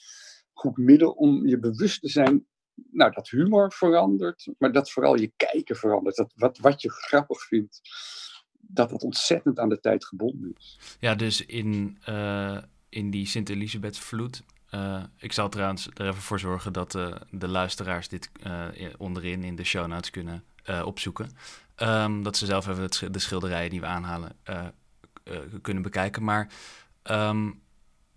goed 0.53 0.77
middel 0.77 1.11
om 1.11 1.47
je 1.47 1.59
bewust 1.59 2.01
te 2.01 2.09
zijn 2.09 2.45
nou, 2.91 3.11
dat 3.11 3.29
humor 3.29 3.71
verandert, 3.71 4.47
maar 4.57 4.71
dat 4.71 4.91
vooral 4.91 5.15
je 5.15 5.31
kijken 5.35 5.75
verandert. 5.75 6.15
Dat 6.15 6.33
wat, 6.35 6.57
wat 6.57 6.81
je 6.81 6.89
grappig 6.91 7.43
vindt, 7.43 7.81
dat 8.59 8.89
dat 8.89 9.03
ontzettend 9.03 9.59
aan 9.59 9.69
de 9.69 9.79
tijd 9.79 10.05
gebonden 10.05 10.53
is. 10.57 10.79
Ja, 10.99 11.15
dus 11.15 11.45
in, 11.45 11.97
uh, 12.09 12.57
in 12.89 13.09
die 13.09 13.25
Sint-Elisabeth 13.25 13.97
vloed. 13.97 14.43
Uh, 14.71 15.03
ik 15.17 15.31
zal 15.31 15.49
trouwens 15.49 15.87
er 15.93 16.07
even 16.07 16.21
voor 16.21 16.39
zorgen 16.39 16.73
dat 16.73 16.95
uh, 16.95 17.15
de 17.31 17.47
luisteraars 17.47 18.07
dit 18.07 18.31
onderin 18.97 19.43
in 19.43 19.55
de 19.55 19.63
show 19.63 19.87
notes 19.87 20.09
kunnen 20.09 20.43
opzoeken. 20.83 21.29
Um, 21.77 22.23
dat 22.23 22.37
ze 22.37 22.45
zelf 22.45 22.67
even 22.67 23.11
de 23.11 23.19
schilderijen 23.19 23.69
die 23.69 23.79
we 23.79 23.85
aanhalen 23.85 24.35
kunnen 25.61 25.83
bekijken. 25.83 26.23
Maar 26.23 26.49
um, 27.03 27.61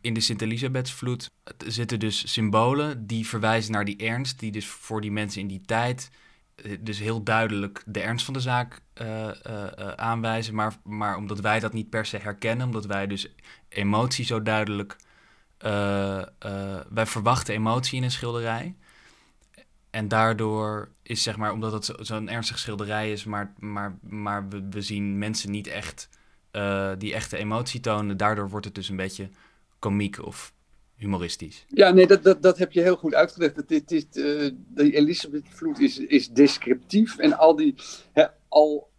in 0.00 0.14
de 0.14 0.20
Sint-Elisabethsvloed 0.20 1.30
zitten 1.66 1.98
dus 1.98 2.32
symbolen 2.32 3.06
die 3.06 3.26
verwijzen 3.26 3.72
naar 3.72 3.84
die 3.84 3.96
ernst, 3.96 4.38
die 4.38 4.52
dus 4.52 4.66
voor 4.66 5.00
die 5.00 5.12
mensen 5.12 5.40
in 5.40 5.46
die 5.46 5.62
tijd 5.66 6.10
eh, 6.54 6.76
dus 6.80 6.98
heel 6.98 7.22
duidelijk 7.22 7.82
de 7.86 8.00
ernst 8.00 8.24
van 8.24 8.34
de 8.34 8.40
zaak 8.40 8.80
aanwijzen. 9.96 10.54
Maar, 10.54 10.74
maar 10.84 11.16
omdat 11.16 11.40
wij 11.40 11.60
dat 11.60 11.72
niet 11.72 11.90
per 11.90 12.06
se 12.06 12.16
herkennen, 12.16 12.66
omdat 12.66 12.86
wij 12.86 13.06
dus 13.06 13.28
emotie 13.68 14.24
zo 14.24 14.42
duidelijk. 14.42 14.96
wij 16.88 17.06
verwachten 17.06 17.54
emotie 17.54 17.96
in 17.96 18.02
een 18.02 18.10
schilderij. 18.10 18.76
En 19.96 20.08
daardoor 20.08 20.88
is 21.02 21.22
zeg 21.22 21.36
maar, 21.36 21.52
omdat 21.52 21.72
het 21.72 22.06
zo'n 22.06 22.28
ernstig 22.28 22.58
schilderij 22.58 23.12
is, 23.12 23.24
maar, 23.24 23.54
maar, 23.58 23.98
maar 24.02 24.48
we, 24.48 24.66
we 24.70 24.82
zien 24.82 25.18
mensen 25.18 25.50
niet 25.50 25.66
echt 25.66 26.08
die 26.98 27.14
echte 27.14 27.36
emotie 27.36 27.80
tonen. 27.80 28.16
Daardoor 28.16 28.48
wordt 28.48 28.66
het 28.66 28.74
dus 28.74 28.88
een 28.88 28.96
beetje 28.96 29.28
komiek 29.78 30.24
of 30.24 30.52
humoristisch. 30.96 31.64
Ja, 31.68 31.90
nee, 31.90 32.06
dat, 32.06 32.22
dat, 32.22 32.42
dat 32.42 32.58
heb 32.58 32.72
je 32.72 32.80
heel 32.80 32.96
goed 32.96 33.14
uitgelegd. 33.14 33.54
Dat 33.54 33.68
dit, 33.68 33.88
dit, 33.88 34.12
de 34.12 34.92
Elisabeth-vloed 34.92 35.78
is, 35.78 35.98
is 35.98 36.28
descriptief 36.28 37.18
en 37.18 37.38
al 37.38 37.56
die, 37.56 37.74
hè, 38.12 38.26
al, 38.48 38.90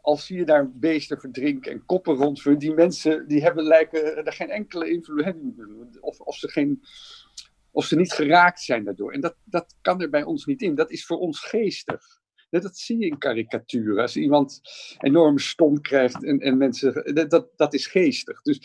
al 0.00 0.16
zie 0.16 0.38
je 0.38 0.44
daar 0.44 0.70
beesten 0.70 1.20
verdrinken 1.20 1.72
en 1.72 1.84
koppen 1.84 2.14
rondvuren, 2.14 2.58
die 2.58 2.74
mensen 2.74 3.28
die 3.28 3.42
hebben 3.42 3.64
lijken 3.64 4.26
er 4.26 4.32
geen 4.32 4.50
enkele 4.50 4.90
invloed. 4.90 6.00
Of, 6.00 6.20
of, 6.20 6.36
ze 6.36 6.48
geen, 6.48 6.82
of 7.76 7.84
ze 7.84 7.96
niet 7.96 8.12
geraakt 8.12 8.60
zijn 8.60 8.84
daardoor. 8.84 9.12
En 9.12 9.20
dat, 9.20 9.36
dat 9.44 9.76
kan 9.80 10.00
er 10.00 10.10
bij 10.10 10.22
ons 10.22 10.44
niet 10.44 10.62
in. 10.62 10.74
Dat 10.74 10.90
is 10.90 11.06
voor 11.06 11.18
ons 11.18 11.40
geestig. 11.40 12.04
Dat 12.50 12.78
zie 12.78 12.98
je 12.98 13.06
in 13.06 13.18
karikaturen. 13.18 14.02
Als 14.02 14.16
iemand 14.16 14.60
enorm 14.98 15.38
stom 15.38 15.80
krijgt 15.80 16.24
en, 16.24 16.38
en 16.38 16.56
mensen. 16.56 17.14
Dat, 17.28 17.48
dat 17.56 17.74
is 17.74 17.86
geestig. 17.86 18.42
Dus 18.42 18.60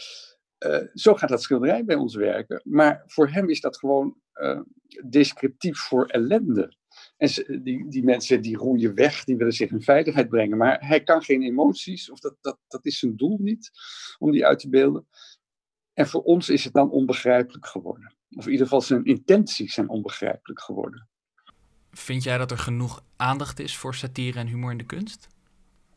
uh, 0.59 0.87
zo 0.93 1.15
gaat 1.15 1.29
dat 1.29 1.41
schilderij 1.41 1.85
bij 1.85 1.95
ons 1.95 2.15
werken. 2.15 2.61
Maar 2.63 3.03
voor 3.07 3.29
hem 3.29 3.49
is 3.49 3.61
dat 3.61 3.77
gewoon 3.77 4.17
uh, 4.33 4.61
descriptief 5.09 5.79
voor 5.79 6.05
ellende. 6.05 6.75
En 7.17 7.29
die, 7.63 7.89
die 7.89 8.03
mensen 8.03 8.41
die 8.41 8.57
roeien 8.57 8.95
weg, 8.95 9.23
die 9.23 9.37
willen 9.37 9.53
zich 9.53 9.71
in 9.71 9.81
veiligheid 9.81 10.29
brengen. 10.29 10.57
Maar 10.57 10.87
hij 10.87 11.03
kan 11.03 11.21
geen 11.21 11.41
emoties, 11.41 12.11
of 12.11 12.19
dat, 12.19 12.37
dat, 12.41 12.59
dat 12.67 12.85
is 12.85 12.99
zijn 12.99 13.15
doel 13.15 13.37
niet, 13.41 13.71
om 14.17 14.31
die 14.31 14.45
uit 14.45 14.59
te 14.59 14.69
beelden. 14.69 15.07
En 15.93 16.07
voor 16.07 16.21
ons 16.21 16.49
is 16.49 16.63
het 16.63 16.73
dan 16.73 16.91
onbegrijpelijk 16.91 17.65
geworden. 17.65 18.19
Of 18.35 18.45
in 18.45 18.51
ieder 18.51 18.65
geval 18.65 18.81
zijn 18.81 19.05
intenties 19.05 19.73
zijn 19.73 19.89
onbegrijpelijk 19.89 20.61
geworden. 20.61 21.07
Vind 21.91 22.23
jij 22.23 22.37
dat 22.37 22.51
er 22.51 22.57
genoeg 22.57 23.03
aandacht 23.15 23.59
is 23.59 23.77
voor 23.77 23.95
satire 23.95 24.39
en 24.39 24.47
humor 24.47 24.71
in 24.71 24.77
de 24.77 24.85
kunst? 24.85 25.27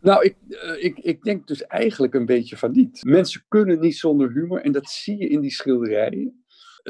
Nou, 0.00 0.24
ik, 0.24 0.36
uh, 0.48 0.84
ik, 0.84 0.98
ik 0.98 1.22
denk 1.22 1.46
dus 1.46 1.66
eigenlijk 1.66 2.14
een 2.14 2.26
beetje 2.26 2.56
van 2.56 2.72
niet. 2.72 3.04
Mensen 3.04 3.44
kunnen 3.48 3.80
niet 3.80 3.96
zonder 3.96 4.32
humor 4.32 4.60
en 4.60 4.72
dat 4.72 4.88
zie 4.88 5.18
je 5.18 5.28
in 5.28 5.40
die 5.40 5.50
schilderijen. 5.50 6.44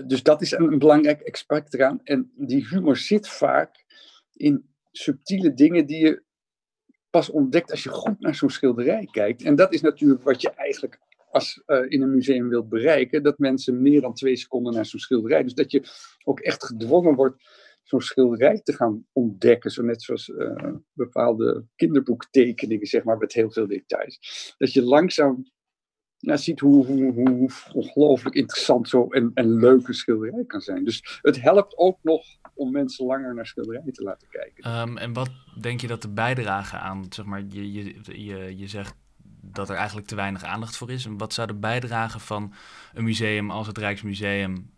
Dus 0.07 0.23
dat 0.23 0.43
is 0.43 0.51
een, 0.51 0.73
een 0.73 0.79
belangrijk 0.79 1.31
aspect 1.31 1.75
eraan. 1.75 2.01
En 2.05 2.33
die 2.37 2.69
humor 2.69 2.97
zit 2.97 3.29
vaak 3.29 3.85
in 4.33 4.75
subtiele 4.93 5.55
dingen 5.55 5.87
die 5.87 5.99
je 5.99 6.23
pas 7.11 7.31
ontdekt 7.31 7.71
als 7.71 7.83
je 7.83 7.89
goed 7.89 8.21
naar 8.21 8.35
zo'n 8.35 8.51
schilderij 8.51 9.09
kijkt. 9.11 9.43
En 9.43 9.55
dat 9.55 9.73
is 9.73 9.81
natuurlijk 9.81 10.23
wat 10.23 10.41
je 10.41 10.51
eigenlijk 10.51 10.99
als, 11.35 11.63
uh, 11.67 11.85
in 11.89 12.03
een 12.03 12.15
museum 12.15 12.49
wilt 12.49 12.69
bereiken, 12.69 13.23
dat 13.23 13.39
mensen 13.39 13.83
meer 13.83 14.01
dan 14.01 14.15
twee 14.15 14.37
seconden 14.37 14.75
naar 14.75 14.87
zo'n 14.87 15.01
schilderij. 15.01 15.43
Dus 15.43 15.55
dat 15.55 15.71
je 15.71 15.83
ook 16.25 16.41
echt 16.41 16.65
gedwongen 16.65 17.15
wordt 17.15 17.43
zo'n 17.83 18.01
schilderij 18.01 18.61
te 18.61 18.73
gaan 18.73 19.07
ontdekken. 19.13 19.71
Zo 19.71 19.83
net 19.83 20.03
zoals 20.03 20.29
uh, 20.29 20.75
bepaalde 20.93 21.67
kinderboektekeningen, 21.77 22.87
zeg 22.87 23.05
maar, 23.05 23.19
met 23.19 23.33
heel 23.33 23.51
veel 23.51 23.67
details. 23.67 24.55
Dat 24.59 24.73
je 24.73 24.83
langzaam 24.83 25.53
ziet 26.19 26.61
hoe, 26.61 26.87
hoe, 26.87 27.13
hoe 27.13 27.51
ongelooflijk 27.73 28.35
interessant 28.35 28.89
zo 28.89 29.07
en, 29.09 29.31
en 29.35 29.55
leuk 29.55 29.89
een 29.89 29.95
schilderij 29.95 30.45
kan 30.47 30.61
zijn. 30.61 30.85
Dus 30.85 31.19
het 31.23 31.41
helpt 31.41 31.77
ook 31.77 31.99
nog 32.03 32.25
om 32.55 32.73
mensen 32.73 33.07
langer 33.07 33.35
naar 33.35 33.47
schilderijen 33.47 33.93
te 33.93 34.03
laten 34.03 34.29
kijken. 34.29 34.81
Um, 34.81 34.97
en 34.97 35.13
wat 35.13 35.31
denk 35.61 35.81
je 35.81 35.87
dat 35.87 36.03
de 36.03 36.13
bijdrage 36.13 36.77
aan, 36.77 37.07
zeg 37.09 37.25
maar, 37.25 37.43
je, 37.49 37.73
je, 37.73 37.95
je, 38.03 38.59
je 38.59 38.67
zegt 38.67 38.95
dat 39.55 39.69
er 39.69 39.77
eigenlijk 39.77 40.07
te 40.07 40.15
weinig 40.15 40.45
aandacht 40.45 40.77
voor 40.77 40.91
is. 40.91 41.05
En 41.05 41.19
wat 41.19 41.33
zou 41.33 41.47
de 41.47 41.55
bijdrage 41.55 42.19
van 42.19 42.53
een 42.95 43.05
museum 43.05 43.51
als 43.51 43.67
het 43.67 43.79
Rijksmuseum 43.79 44.71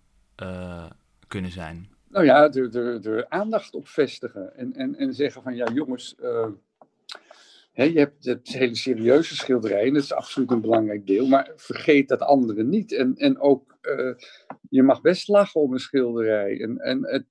uh, 0.43 0.91
kunnen 1.27 1.51
zijn? 1.51 1.91
Nou 2.09 2.25
ja, 2.25 2.53
er, 2.53 3.07
er 3.07 3.29
aandacht 3.29 3.75
op 3.75 3.89
vestigen 3.89 4.57
en, 4.57 4.73
en, 4.73 4.95
en 4.95 5.15
zeggen 5.15 5.43
van 5.43 5.57
ja 5.57 5.73
jongens, 5.73 6.15
uh, 6.23 6.47
hè, 7.73 7.85
je 7.85 7.99
hebt 7.99 8.25
het 8.25 8.49
hele 8.49 8.77
serieuze 8.77 9.37
schilderijen, 9.37 9.95
dat 9.95 10.03
is 10.03 10.13
absoluut 10.13 10.51
een 10.51 10.61
belangrijk 10.61 11.07
deel, 11.07 11.27
maar 11.27 11.53
vergeet 11.57 12.09
dat 12.09 12.21
andere 12.21 12.63
niet. 12.63 12.93
En, 12.93 13.17
en 13.17 13.39
ook, 13.39 13.77
uh, 13.83 14.15
je 14.71 14.83
mag 14.83 15.01
best 15.01 15.29
lachen 15.29 15.61
om 15.61 15.73
een 15.73 15.79
schilderij. 15.79 16.61
En, 16.61 16.79
en 16.79 17.07
het, 17.07 17.25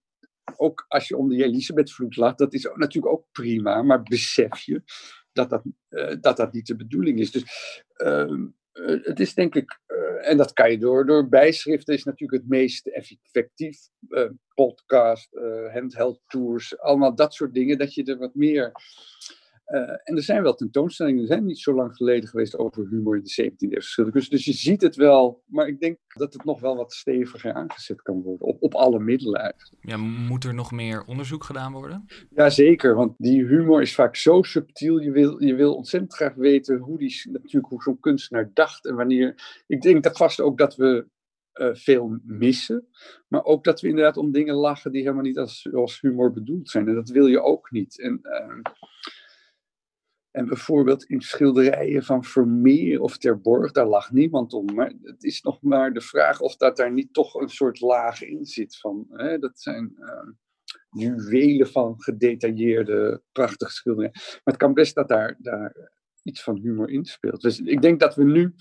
ook 0.56 0.86
als 0.88 1.08
je 1.08 1.18
om 1.18 1.30
de 1.30 1.44
Elisabethvloed 1.44 2.16
lacht, 2.16 2.38
dat 2.38 2.54
is 2.54 2.70
natuurlijk 2.76 3.14
ook 3.14 3.26
prima, 3.32 3.82
maar 3.82 4.04
besef 4.04 4.60
je 4.60 4.82
dat 5.36 5.50
dat, 5.50 5.64
uh, 5.90 6.16
dat, 6.22 6.38
dat 6.38 6.54
niet 6.54 6.68
de 6.68 6.76
bedoeling 6.76 7.20
is. 7.20 7.32
Dus 7.32 7.44
uh, 7.98 8.48
het 9.02 9.20
is 9.20 9.34
denk 9.34 9.56
ik, 9.56 9.80
uh, 9.88 10.30
en 10.30 10.38
dat 10.38 10.54
kan 10.54 10.72
je 10.72 10.78
door, 10.78 11.06
door 11.06 11.30
bijschriften, 11.30 11.94
is 11.94 12.04
natuurlijk 12.04 12.42
het 12.42 12.50
meest 12.50 12.88
effectief. 12.88 13.78
podcast, 14.54 15.30
handheld 15.72 16.22
tours, 16.28 16.80
allemaal 16.80 17.16
dat 17.16 17.34
soort 17.34 17.54
dingen, 17.54 17.78
dat 17.78 17.94
je 17.94 18.04
er 18.04 18.18
wat 18.18 18.36
meer 18.36 18.72
en 19.66 20.16
er 20.16 20.24
zijn 20.24 20.44
wel 20.44 20.56
tentoonstellingen, 20.56 21.22
er 21.22 21.28
zijn 21.28 21.46
niet 21.46 21.60
zo 21.60 21.74
lang 21.74 21.96
geleden 21.96 22.30
geweest 22.30 22.58
over 22.58 22.88
humor 22.90 23.16
in 23.16 23.24
de 23.24 23.44
17e 23.44 23.56
eeuw. 23.58 24.12
Dus, 24.12 24.30
dus 24.30 24.46
je 24.46 24.54
ziet 24.54 24.82
het 24.82 24.96
wel, 24.96 25.44
maar 25.46 25.68
ik 25.68 25.80
denk 25.80 25.98
dat 26.08 26.34
het 26.34 26.44
nog 26.44 26.60
wel 26.60 26.76
wat 26.76 26.94
steviger 26.94 27.54
aangezet 27.54 28.02
kan 28.02 28.22
worden, 28.22 28.48
op, 28.48 28.62
op 28.62 28.74
alle 28.74 29.00
middelen 29.00 29.42
eigenlijk. 29.42 29.82
Ja, 29.82 29.98
moet 29.98 30.44
er 30.44 30.54
nog 30.54 30.72
meer 30.72 31.04
onderzoek 31.06 31.44
gedaan 31.44 31.72
worden? 31.72 32.06
Jazeker, 32.30 32.96
want 32.96 33.14
die 33.18 33.46
humor 33.46 33.82
is 33.82 33.96
vaak 33.96 34.16
zo 34.16 34.42
subtiel. 34.42 35.00
Je 35.00 35.12
wil, 35.12 35.44
je 35.44 35.56
wil 35.56 35.76
ontzettend 35.76 36.14
graag 36.14 36.34
weten 36.34 36.78
hoe, 36.78 36.98
die, 36.98 37.22
natuurlijk, 37.32 37.68
hoe 37.68 37.82
zo'n 37.82 38.00
kunstenaar 38.00 38.52
dacht 38.54 38.86
en 38.86 38.96
wanneer. 38.96 39.64
Ik 39.68 39.82
denk 39.82 40.04
dat 40.04 40.18
vast 40.18 40.42
ook 40.42 40.58
dat 40.58 40.76
we 40.76 41.08
uh, 41.54 41.70
veel 41.74 42.20
missen. 42.24 42.88
Maar 43.28 43.44
ook 43.44 43.64
dat 43.64 43.82
we 43.82 43.88
inderdaad 43.88 44.18
om 44.18 44.32
dingen 44.32 44.56
lachen 44.56 44.92
die 44.92 45.02
helemaal 45.02 45.24
niet 45.24 45.38
als, 45.38 45.68
als 45.74 46.02
humor 46.02 46.32
bedoeld 46.32 46.70
zijn. 46.70 46.88
En 46.88 46.96
dat 46.96 47.10
wil 47.10 47.28
je 47.28 47.42
ook 47.42 47.72
niet. 47.72 48.02
En, 48.02 48.20
uh, 48.24 48.72
en 50.36 50.46
bijvoorbeeld 50.48 51.04
in 51.04 51.22
schilderijen 51.22 52.04
van 52.04 52.24
Vermeer 52.24 53.02
of 53.02 53.18
Terborg, 53.18 53.72
daar 53.72 53.88
lag 53.88 54.12
niemand 54.12 54.54
om. 54.54 54.74
Maar 54.74 54.94
het 55.04 55.24
is 55.24 55.42
nog 55.42 55.62
maar 55.62 55.94
de 55.94 56.02
vraag 56.02 56.40
of 56.40 56.56
dat 56.56 56.78
daar 56.78 56.92
niet 56.92 57.14
toch 57.14 57.34
een 57.34 57.50
soort 57.50 57.80
laag 57.80 58.22
in 58.22 58.46
zit. 58.46 58.78
Van, 58.78 59.06
hè, 59.10 59.40
dat 59.40 59.60
zijn 59.60 59.96
uh, 60.00 60.30
juwelen 60.90 61.68
van 61.68 62.02
gedetailleerde, 62.02 63.22
prachtige 63.32 63.72
schilderijen. 63.72 64.14
Maar 64.16 64.42
het 64.44 64.58
kan 64.58 64.74
best 64.74 64.96
dat 64.96 65.08
daar, 65.08 65.36
daar 65.40 65.92
iets 66.24 66.44
van 66.44 66.58
humor 66.58 66.90
in 66.90 67.06
speelt. 67.06 67.42
Dus 67.42 67.60
ik 67.60 67.82
denk 67.82 68.00
dat 68.00 68.16
we 68.16 68.24
nu 68.24 68.56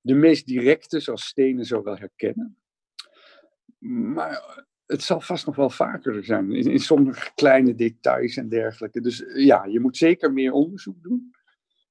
de 0.00 0.14
meest 0.14 0.46
directe, 0.46 1.00
zoals 1.00 1.26
stenen, 1.26 1.64
zo 1.64 1.82
wel 1.82 1.96
herkennen. 1.96 2.56
Maar 4.14 4.66
het 4.88 5.02
zal 5.02 5.20
vast 5.20 5.46
nog 5.46 5.56
wel 5.56 5.70
vaker 5.70 6.24
zijn, 6.24 6.52
in, 6.52 6.70
in, 6.70 6.78
sommige 6.78 7.30
kleine 7.34 7.74
details 7.74 8.36
en 8.36 8.48
dergelijke. 8.48 9.00
Dus 9.00 9.24
eh, 9.24 9.44
ja, 9.44 9.64
je 9.64 9.80
moet 9.80 9.96
zeker 9.96 10.32
meer 10.32 10.52
onderzoek 10.52 11.02
doen. 11.02 11.36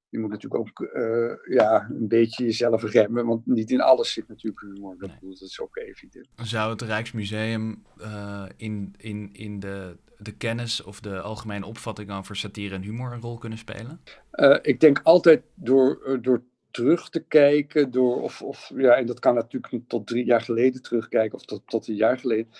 Je 0.08 0.18
moet 0.18 0.30
natuurlijk 0.30 0.60
ook 0.60 0.88
uh, 0.94 1.54
ja, 1.54 1.88
een 1.90 2.08
beetje 2.08 2.44
jezelf 2.44 2.82
remmen, 2.82 3.26
want 3.26 3.46
niet 3.46 3.70
in 3.70 3.80
alles 3.80 4.12
zit 4.12 4.28
natuurlijk 4.28 4.60
humor. 4.60 4.96
Dat, 4.98 5.08
nee. 5.08 5.30
dat 5.30 5.40
is 5.40 5.60
ook 5.60 5.76
evident. 5.76 6.28
Zou 6.34 6.70
het 6.70 6.82
Rijksmuseum 6.82 7.84
uh, 8.00 8.44
in, 8.56 8.94
in, 8.96 9.30
in 9.32 9.60
de, 9.60 9.96
de 10.18 10.32
kennis 10.32 10.82
of 10.82 11.00
de 11.00 11.20
algemene 11.20 11.66
opvatting 11.66 12.10
over 12.10 12.36
satire 12.36 12.74
en 12.74 12.82
humor 12.82 13.12
een 13.12 13.20
rol 13.20 13.38
kunnen 13.38 13.58
spelen? 13.58 14.00
Uh, 14.32 14.58
ik 14.62 14.80
denk 14.80 15.00
altijd 15.02 15.42
door, 15.54 16.18
door 16.22 16.42
terug 16.70 17.08
te 17.08 17.24
kijken 17.24 17.90
door, 17.90 18.22
of, 18.22 18.42
of 18.42 18.72
ja, 18.76 18.96
en 18.96 19.06
dat 19.06 19.18
kan 19.18 19.34
natuurlijk 19.34 19.88
tot 19.88 20.06
drie 20.06 20.24
jaar 20.24 20.40
geleden 20.40 20.82
terugkijken 20.82 21.38
of 21.38 21.44
tot, 21.44 21.62
tot 21.66 21.88
een 21.88 21.94
jaar 21.94 22.18
geleden, 22.18 22.52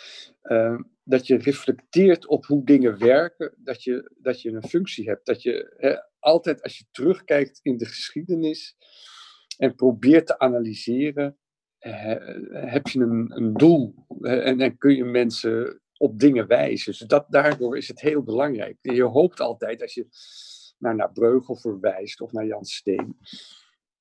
uh, 0.43 0.81
dat 1.05 1.27
je 1.27 1.37
reflecteert 1.37 2.27
op 2.27 2.47
hoe 2.47 2.65
dingen 2.65 2.99
werken, 2.99 3.55
dat 3.57 3.83
je, 3.83 4.11
dat 4.19 4.43
je 4.43 4.51
een 4.51 4.69
functie 4.69 5.09
hebt, 5.09 5.27
dat 5.27 5.43
je 5.43 5.75
hè, 5.77 5.97
altijd 6.19 6.63
als 6.63 6.79
je 6.79 6.85
terugkijkt 6.91 7.61
in 7.63 7.77
de 7.77 7.87
geschiedenis 7.87 8.77
en 9.57 9.75
probeert 9.75 10.27
te 10.27 10.39
analyseren, 10.39 11.39
heb 12.49 12.87
je 12.87 13.01
een, 13.01 13.37
een 13.37 13.53
doel 13.53 14.07
en 14.21 14.59
dan 14.59 14.79
kun 14.79 14.97
je 14.97 15.05
mensen 15.05 15.81
op 15.99 16.19
dingen 16.19 16.47
wijzen. 16.47 16.93
Dus 16.93 17.01
dat, 17.01 17.27
daardoor 17.29 17.77
is 17.77 17.89
het 17.89 18.01
heel 18.01 18.23
belangrijk. 18.23 18.77
Je 18.81 19.03
hoopt 19.03 19.41
altijd 19.41 19.83
als 19.83 19.95
je 19.95 20.07
naar, 20.79 20.95
naar 20.95 21.13
Breugel 21.13 21.57
verwijst 21.57 22.21
of 22.21 22.33
naar 22.33 22.47
Jan 22.47 22.65
Steen, 22.65 23.17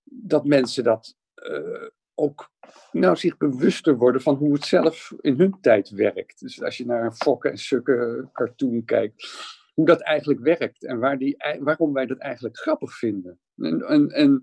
dat 0.09 0.45
mensen 0.45 0.83
dat 0.83 1.15
uh, 1.35 1.87
ook 2.15 2.51
nou, 2.91 3.15
zich 3.15 3.37
bewuster 3.37 3.97
worden 3.97 4.21
van 4.21 4.35
hoe 4.35 4.53
het 4.53 4.65
zelf 4.65 5.13
in 5.21 5.37
hun 5.37 5.57
tijd 5.61 5.89
werkt. 5.89 6.39
Dus 6.39 6.61
als 6.61 6.77
je 6.77 6.85
naar 6.85 7.05
een 7.05 7.15
Fokke 7.15 7.49
en 7.49 7.57
Sukke 7.57 8.29
cartoon 8.33 8.85
kijkt, 8.85 9.27
hoe 9.73 9.85
dat 9.85 10.01
eigenlijk 10.01 10.39
werkt 10.39 10.85
en 10.85 10.99
waar 10.99 11.17
die, 11.17 11.37
waarom 11.59 11.93
wij 11.93 12.05
dat 12.05 12.17
eigenlijk 12.17 12.57
grappig 12.57 12.97
vinden. 12.97 13.39
En, 13.55 14.09
en, 14.09 14.41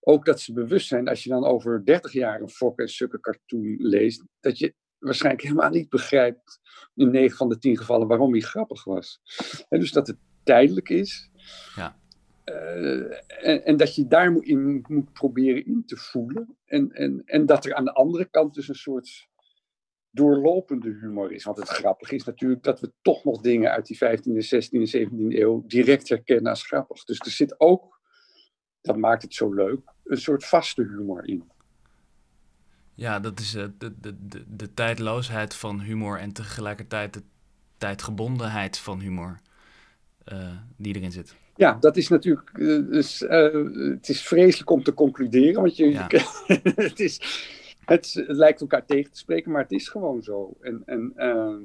ook 0.00 0.24
dat 0.24 0.40
ze 0.40 0.52
bewust 0.52 0.88
zijn, 0.88 1.08
als 1.08 1.24
je 1.24 1.30
dan 1.30 1.44
over 1.44 1.84
30 1.84 2.12
jaar 2.12 2.40
een 2.40 2.48
Fokke 2.48 2.82
en 2.82 2.88
Sukke 2.88 3.20
cartoon 3.20 3.76
leest, 3.78 4.24
dat 4.40 4.58
je 4.58 4.74
waarschijnlijk 4.98 5.44
helemaal 5.44 5.70
niet 5.70 5.88
begrijpt 5.88 6.60
in 6.94 7.10
9 7.10 7.36
van 7.36 7.48
de 7.48 7.58
10 7.58 7.78
gevallen 7.78 8.08
waarom 8.08 8.32
hij 8.32 8.40
grappig 8.40 8.84
was. 8.84 9.20
En 9.68 9.80
dus 9.80 9.92
dat 9.92 10.06
het 10.06 10.16
tijdelijk 10.42 10.88
is. 10.88 11.30
Ja. 11.76 12.02
Uh, 12.44 13.68
en, 13.68 13.76
dat 13.76 13.94
je 13.94 14.06
daar 14.06 14.32
moet, 14.32 15.12
proberen 15.12 15.66
in 15.66 15.82
te 15.86 15.96
voelen. 15.96 16.56
En, 16.64 16.90
en, 16.90 17.22
en 17.24 17.46
dat 17.46 17.64
er 17.64 17.74
aan 17.74 17.84
de 17.84 17.92
andere 17.92 18.24
kant 18.24 18.54
dus 18.54 18.68
een 18.68 18.74
soort 18.74 19.28
doorlopende 20.10 20.88
humor 20.88 21.32
is. 21.32 21.44
Want 21.44 21.56
het 21.56 21.68
grappige 21.68 22.14
is 22.14 22.24
natuurlijk 22.24 22.62
dat 22.62 22.80
we 22.80 22.92
toch 23.02 23.24
nog 23.24 23.40
dingen 23.40 23.70
uit 23.70 23.86
die 23.86 23.96
15e, 23.96 24.46
16e, 24.54 24.98
17e 24.98 25.38
eeuw 25.38 25.64
direct 25.66 26.08
herkennen 26.08 26.50
als 26.50 26.66
grappig. 26.66 27.04
Dus 27.04 27.18
er 27.18 27.30
zit 27.30 27.60
ook, 27.60 28.00
dat 28.80 28.96
maakt 28.96 29.22
het 29.22 29.34
zo 29.34 29.52
leuk, 29.52 29.92
een 30.04 30.20
soort 30.20 30.44
vaste 30.44 30.82
humor 30.82 31.28
in. 31.28 31.52
Ja, 32.94 33.20
dat 33.20 33.40
is 33.40 33.54
uh, 33.54 33.64
de, 33.78 34.00
de, 34.00 34.26
de, 34.26 34.44
de 34.56 34.74
tijdloosheid 34.74 35.54
van 35.54 35.80
humor 35.80 36.18
en 36.18 36.32
tegelijkertijd 36.32 37.14
de 37.14 37.22
tijdgebondenheid 37.78 38.78
van 38.78 39.00
humor 39.00 39.40
uh, 40.32 40.56
die 40.76 40.94
erin 40.94 41.12
zit. 41.12 41.36
Ja, 41.56 41.76
dat 41.80 41.96
is 41.96 42.08
natuurlijk. 42.08 42.50
Uh, 42.54 42.90
dus, 42.90 43.18
het 43.18 44.08
is 44.08 44.22
vreselijk 44.22 44.70
om 44.70 44.82
te 44.82 44.94
concluderen, 44.94 45.60
want 45.60 45.76
je, 45.76 45.90
ja. 45.90 46.06
het 46.74 47.00
is 47.00 47.20
het, 47.84 48.24
lijkt 48.26 48.60
elkaar 48.60 48.86
tegen 48.86 49.12
te 49.12 49.18
spreken, 49.18 49.52
maar 49.52 49.62
het 49.62 49.72
is 49.72 49.88
gewoon 49.88 50.22
zo. 50.22 50.56
En, 50.60 50.82
en, 50.84 51.12
uh, 51.16 51.56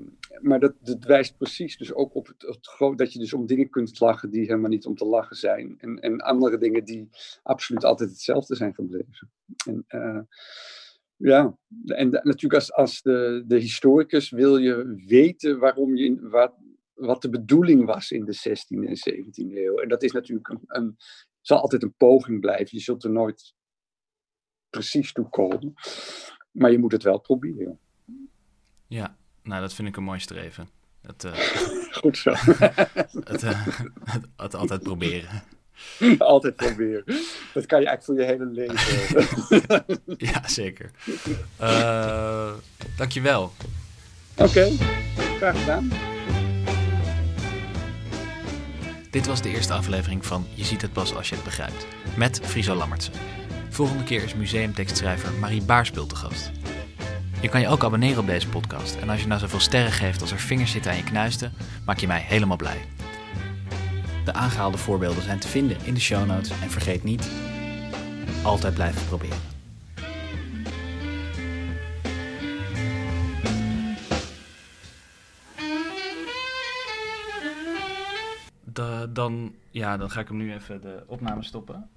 maar 0.42 0.60
dat, 0.60 0.74
dat, 0.80 1.04
wijst 1.04 1.38
precies 1.38 1.78
dus 1.78 1.94
ook 1.94 2.16
op 2.16 2.28
het, 2.28 2.42
het, 2.42 2.98
dat 2.98 3.14
je 3.14 3.20
dus 3.20 3.34
om 3.34 3.46
dingen 3.46 3.70
kunt 3.70 4.00
lachen 4.00 4.30
die 4.30 4.46
helemaal 4.46 4.70
niet 4.70 4.86
om 4.86 4.96
te 4.96 5.06
lachen 5.06 5.36
zijn. 5.36 5.76
En, 5.80 6.00
en 6.00 6.20
andere 6.20 6.58
dingen 6.58 6.86
die 6.86 7.10
absoluut 7.44 7.84
altijd 7.84 8.10
hetzelfde 8.10 8.56
zijn 8.56 8.74
gebleven. 8.74 9.32
En, 9.66 9.86
uh, 9.90 10.20
ja, 11.16 11.58
en 11.86 12.10
natuurlijk 12.10 12.54
als, 12.54 12.74
als 12.74 13.02
de, 13.02 13.44
de 13.48 13.58
historicus 13.58 14.30
wil 14.30 14.58
je 14.58 15.04
weten 15.08 15.60
waarom 15.60 15.96
je, 15.96 16.20
wat, 16.30 16.54
wat 17.00 17.22
de 17.22 17.30
bedoeling 17.30 17.86
was 17.86 18.12
in 18.12 18.26
de 18.26 18.38
16e 18.38 18.88
en 18.88 18.98
17e 19.14 19.58
eeuw. 19.58 19.78
En 19.78 19.90
dat 19.90 20.04
is 20.04 20.12
natuurlijk 20.12 20.50
een, 20.50 20.62
een 20.68 20.98
zal 21.42 21.62
altijd 21.62 21.84
een 21.84 21.94
poging 21.98 22.40
blijven. 22.40 22.68
Je 22.70 22.80
zult 22.80 23.04
er 23.04 23.10
nooit 23.10 23.54
precies 24.70 25.12
toekomen. 25.12 25.74
Maar 26.52 26.72
je 26.72 26.78
moet 26.78 26.92
het 26.92 27.04
wel 27.04 27.20
proberen. 27.20 27.80
Ja, 28.88 29.18
nou 29.44 29.62
dat 29.62 29.74
vind 29.74 29.88
ik 29.88 29.98
een 29.98 30.04
mooi 30.04 30.20
streven. 30.20 30.70
Het, 31.02 31.24
uh, 31.24 31.34
Goed 32.02 32.18
zo. 32.18 32.32
het, 33.32 33.44
uh, 33.44 33.66
het, 34.04 34.26
het, 34.36 34.56
altijd 34.56 34.84
proberen. 34.84 35.44
Altijd 36.18 36.56
proberen. 36.56 37.04
Dat 37.54 37.66
kan 37.66 37.82
je 37.82 37.88
eigenlijk 37.88 38.04
voor 38.04 38.16
je 38.16 38.24
hele 38.24 38.46
leven. 38.46 38.78
ja, 40.18 40.48
zeker. 40.48 40.92
Uh, 41.62 42.54
dankjewel. 42.98 43.52
Oké, 44.38 44.44
okay. 44.44 44.72
graag 45.38 45.60
gedaan. 45.60 46.09
Dit 49.10 49.28
was 49.28 49.42
de 49.42 49.50
eerste 49.50 49.74
aflevering 49.74 50.26
van 50.26 50.46
Je 50.54 50.64
ziet 50.64 50.82
het 50.82 50.94
pas 50.94 51.16
als 51.16 51.30
je 51.30 51.36
het 51.36 51.44
begrijpt. 51.44 51.88
Met 52.16 52.40
Friso 52.44 52.76
Lammertsen. 52.76 53.14
Volgende 53.70 54.04
keer 54.04 54.24
is 54.24 54.36
museumtekstschrijver 54.36 55.34
Marie 55.34 55.62
Baarspul 55.62 56.06
te 56.06 56.16
gast. 56.16 56.52
Je 57.42 57.50
kan 57.50 57.62
je 57.62 57.68
ook 57.68 57.84
abonneren 57.84 58.20
op 58.20 58.28
deze 58.28 58.48
podcast. 58.48 58.96
En 58.96 59.10
als 59.10 59.22
je 59.22 59.28
nou 59.28 59.40
zoveel 59.40 59.60
sterren 59.60 59.92
geeft 59.92 60.22
als 60.22 60.32
er 60.32 60.40
vingers 60.40 60.72
zitten 60.72 60.92
aan 60.92 60.98
je 60.98 61.04
knuisten, 61.04 61.54
maak 61.86 62.00
je 62.00 62.08
mij 62.08 62.22
helemaal 62.22 62.58
blij. 62.58 62.86
De 64.26 64.34
aangehaalde 64.34 64.78
voorbeelden 64.78 65.24
zijn 65.24 65.40
te 65.40 65.48
vinden 65.48 65.78
in 65.84 65.94
de 65.94 66.00
show 66.00 66.26
notes. 66.26 66.50
En 66.62 66.72
vergeet 66.72 67.04
niet, 67.04 67.30
altijd 68.44 68.74
blijven 68.74 69.06
proberen. 69.06 69.59
Dan, 79.20 79.56
ja, 79.72 79.98
dan 79.98 80.10
ga 80.10 80.20
ik 80.20 80.28
hem 80.28 80.38
nu 80.38 80.54
even 80.54 80.82
de 80.82 81.04
opname 81.08 81.44
stoppen. 81.44 81.90